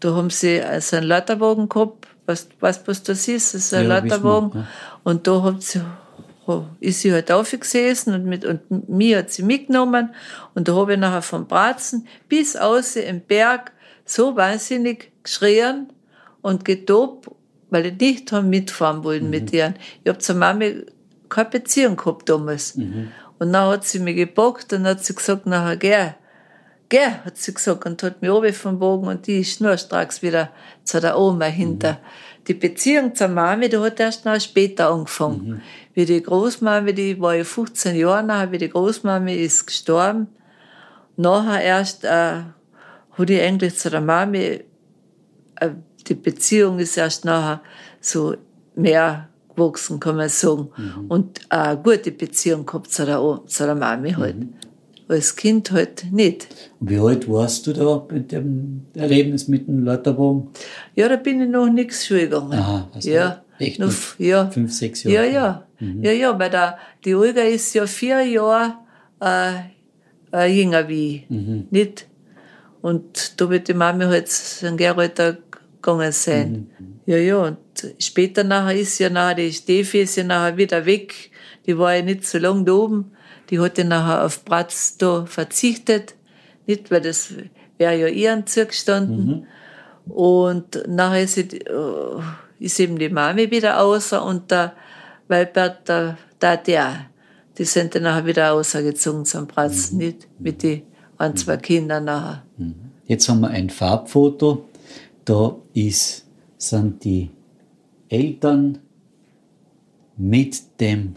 [0.00, 2.08] Da haben sie also einen Leiterwagen gehabt.
[2.26, 3.54] Weißt du, weißt, was das ist?
[3.54, 3.88] Das ist ein
[4.54, 4.66] Ja, ja.
[5.04, 5.80] Und da hat sie,
[6.80, 10.12] ist sie halt aufgesessen und, mit, und mich hat sie mitgenommen.
[10.56, 13.70] Und da habe ich nachher vom Bratzen bis außen im Berg
[14.04, 15.92] so wahnsinnig geschrien
[16.42, 17.30] und getobt,
[17.70, 19.74] weil ich nicht haben mitfahren wollen mit ihr.
[20.02, 20.84] Ich habe zur Mami
[21.28, 22.74] keine Beziehung gehabt damals.
[23.38, 26.10] Und dann hat sie mich gepackt und hat sie gesagt, nachher, geh,
[26.88, 30.50] geh, hat sie gesagt und hat mich oben vom Bogen und die ist schnurstracks wieder
[30.84, 31.98] zu der Oma hinter.
[32.48, 35.62] Die Beziehung zur Mami, die hat erst noch später angefangen.
[35.94, 40.28] Wie die Großmami, die war ja 15 Jahre nachher, wie die Großmami ist gestorben.
[41.16, 42.42] Nachher erst, äh,
[43.18, 44.64] hat ich eigentlich zu der Mami,
[45.56, 45.70] äh,
[46.06, 47.62] die Beziehung ist erst nachher
[48.00, 48.36] so
[48.76, 50.68] mehr gewachsen, kann man sagen.
[51.08, 54.36] Und eine gute Beziehung gehabt zu der, zu der Mami halt.
[55.08, 56.48] Als Kind halt nicht.
[56.80, 60.48] Wie alt warst du da mit dem Erlebnis mit dem Leiterwagen?
[60.96, 62.52] Ja, da bin ich noch nichts Schule gegangen.
[62.54, 64.50] Aha, also ja, echt noch, ja.
[64.50, 65.32] fünf, sechs Ja, Jahre.
[65.32, 65.62] ja.
[65.78, 66.02] Mhm.
[66.02, 68.74] Ja, ja, weil der, die Olga ist ja vier Jahre
[69.20, 69.52] äh,
[70.32, 71.30] äh, jünger wie ich.
[71.30, 71.68] Mhm.
[71.70, 72.08] Nicht?
[72.82, 74.28] Und da wird die Mami halt
[74.62, 75.38] in Geralter
[75.82, 76.68] gegangen sein.
[77.06, 77.58] Ja, ja, und
[77.98, 81.30] später nachher ist ja nachher, die Steffi ist ja nachher wieder weg.
[81.66, 83.12] Die war ja nicht so lange da oben.
[83.50, 86.14] Die hat ja nachher auf Bratz da verzichtet.
[86.66, 87.32] Nicht, weil das
[87.78, 89.46] wäre ja ihren zugestanden.
[90.06, 92.20] Und nachher ist, sie, äh,
[92.58, 94.72] ist eben die Mami wieder außer und der
[95.28, 97.06] Walbert, der, der, der,
[97.58, 100.28] die sind dann nachher wieder außergezogen zum Pratzen, nicht?
[100.38, 100.84] Mit die
[101.18, 102.44] ein, zwei Kinder nachher.
[103.06, 104.66] Jetzt haben wir ein Farbfoto.
[105.24, 106.26] Da ist,
[106.58, 107.30] sind die
[108.08, 108.78] Eltern
[110.16, 111.16] mit dem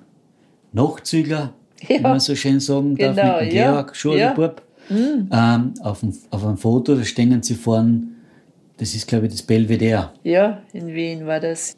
[0.73, 1.53] Nachzügler,
[1.87, 2.01] wie Ja.
[2.01, 3.71] man so schön sagen darf, Genau, mit dem ja.
[3.71, 4.61] Georg, Schulbub.
[4.89, 5.29] Mhm.
[5.31, 8.03] Ähm, auf, dem, auf einem Foto, da stehen sie vorne,
[8.77, 10.11] das ist glaube ich das Belvedere.
[10.23, 11.75] Ja, in Wien war das.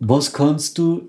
[0.00, 1.08] Was kannst du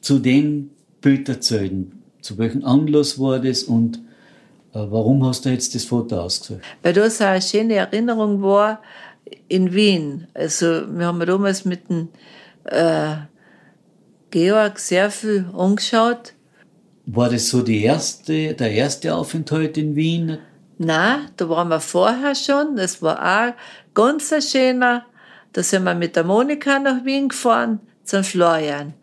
[0.00, 1.92] zu dem Bild erzählen?
[2.20, 3.96] Zu welchem Anlass war das und
[4.74, 6.62] äh, warum hast du jetzt das Foto ausgesucht?
[6.82, 8.80] Weil das eine schöne Erinnerung war
[9.48, 10.26] in Wien.
[10.34, 12.08] Also wir haben damals mit dem
[12.64, 13.16] äh,
[14.30, 16.34] Georg sehr viel angeschaut.
[17.06, 20.38] War das so die erste, der erste Aufenthalt in Wien?
[20.78, 22.76] Nein, da waren wir vorher schon.
[22.76, 23.54] Das war auch
[23.94, 25.04] ganz ein schöner.
[25.52, 28.94] Da sind wir mit der Monika nach Wien gefahren, zum Florian.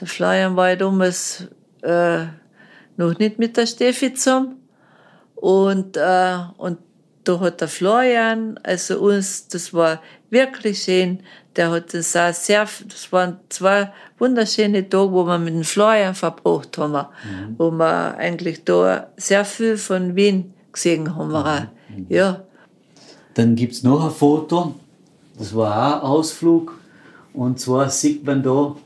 [0.00, 1.48] Der Florian war ja damals
[1.82, 2.24] äh,
[2.96, 4.56] noch nicht mit der Steffi zusammen.
[5.34, 6.78] Und, äh, und
[7.24, 10.00] da hat der Florian, also uns, das war
[10.30, 11.20] wirklich schön.
[11.56, 16.14] Der hat das auch sehr, das waren zwei wunderschöne Tage, wo wir mit dem Florian
[16.14, 17.06] verbracht haben,
[17.58, 21.32] wo wir eigentlich da sehr viel von Wien gesehen haben.
[21.32, 22.08] Wir auch.
[22.08, 22.44] Ja,
[23.34, 24.74] Dann gibt es noch ein Foto,
[25.38, 26.78] das war auch ein Ausflug.
[27.34, 28.76] Und zwar sieht man da,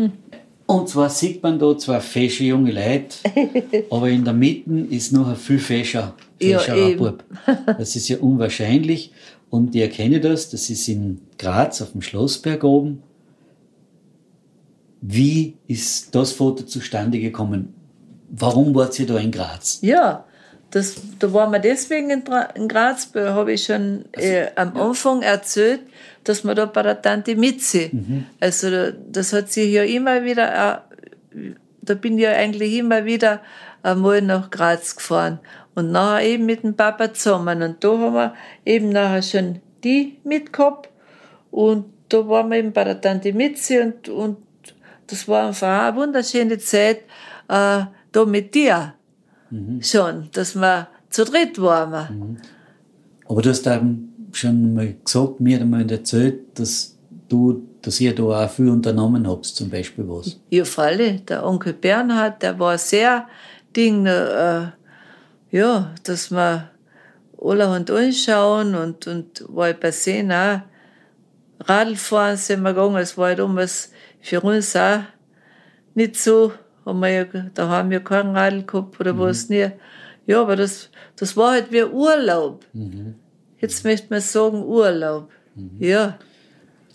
[0.66, 3.16] und zwar sieht man da zwei fesche junge Leute,
[3.90, 6.58] aber in der Mitte ist noch ein viel fescher, Ja.
[6.96, 7.24] Bub.
[7.78, 9.12] Das ist ja unwahrscheinlich.
[9.50, 13.02] Und ich erkenne das, das ist in Graz auf dem Schlossberg oben.
[15.00, 17.74] Wie ist das Foto zustande gekommen?
[18.30, 19.78] Warum wart ihr da in Graz?
[19.82, 20.24] Ja,
[20.70, 22.22] das, da waren wir deswegen in,
[22.54, 25.80] in Graz, da habe ich schon äh, am Anfang erzählt,
[26.22, 27.90] dass wir da bei der Tante Mitzi,
[28.38, 30.84] also da- das hat sich ja immer wieder,
[31.82, 33.40] da bin ich ja eigentlich immer wieder
[33.82, 35.40] einmal nach Graz gefahren
[35.74, 37.62] und nachher eben mit dem Papa zusammen.
[37.62, 40.88] Und da haben wir eben nachher schon die mitgehabt.
[41.50, 44.36] Und da waren wir eben bei der Tante Mitzi und, und
[45.06, 46.98] das war einfach eine wunderschöne Zeit
[47.48, 48.94] äh, da mit dir
[49.80, 52.38] schon, dass wir zu dritt waren.
[53.26, 56.96] Aber du hast eben schon mal gesagt, mir einmal erzählt, dass
[57.28, 60.38] du, dass ihr da auch viel unternommen habt, zum Beispiel was.
[60.50, 63.26] Ja, Falle, der Onkel Bernhard, der war sehr
[63.74, 64.68] Ding, äh,
[65.50, 66.70] ja, dass wir
[67.40, 70.60] alle und anschauen und, und war bei sehen auch.
[71.60, 75.00] Radlfahren sind wir gegangen, es war ja damals für uns auch
[75.94, 76.52] nicht so,
[76.86, 77.24] haben wir ja,
[77.54, 79.70] da haben wir kein Radl gehabt oder was nie.
[80.26, 82.64] Ja, aber das, das war halt wie Urlaub.
[83.58, 85.30] Jetzt möchte man sagen Urlaub.
[85.78, 86.18] Ja,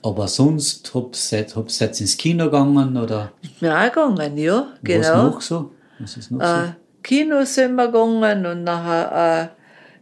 [0.01, 3.31] Aber sonst habt ihr jetzt ins Kino gegangen oder
[3.61, 5.23] auch gegangen, ja, was genau.
[5.23, 5.71] noch so?
[5.99, 6.73] Was ist noch äh,
[7.05, 9.47] Kino sind wir gegangen und nachher, äh,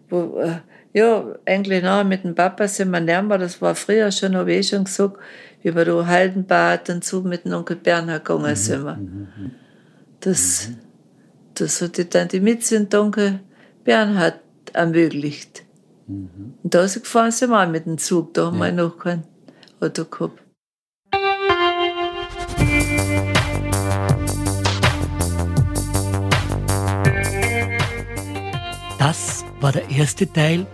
[0.10, 0.60] wo, äh,
[0.93, 4.60] ja, eigentlich nachher mit dem Papa sind wir näher, das war früher schon, habe ich
[4.60, 5.18] eh schon gesagt,
[5.64, 8.97] wie wir da Haldenbad und so mit dem Onkel Bernhard gegangen sind wir.
[10.22, 10.70] Das,
[11.56, 13.39] das hat die Tante Mitzi und der Onkel
[13.84, 14.39] Bernhard
[14.72, 15.64] ermöglicht.
[16.08, 19.24] Und da sind gefahren sind wir auch mit dem Zug, da haben wir noch kein
[19.82, 20.43] Auto gehabt.
[28.98, 30.66] Das war der erste Teil,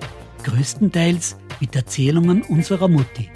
[0.44, 3.30] größtenteils mit Erzählungen unserer Mutti.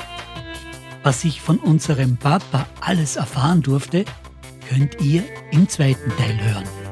[1.04, 4.06] Was ich von unserem Papa alles erfahren durfte,
[4.70, 6.83] könnt ihr im zweiten Teil hören.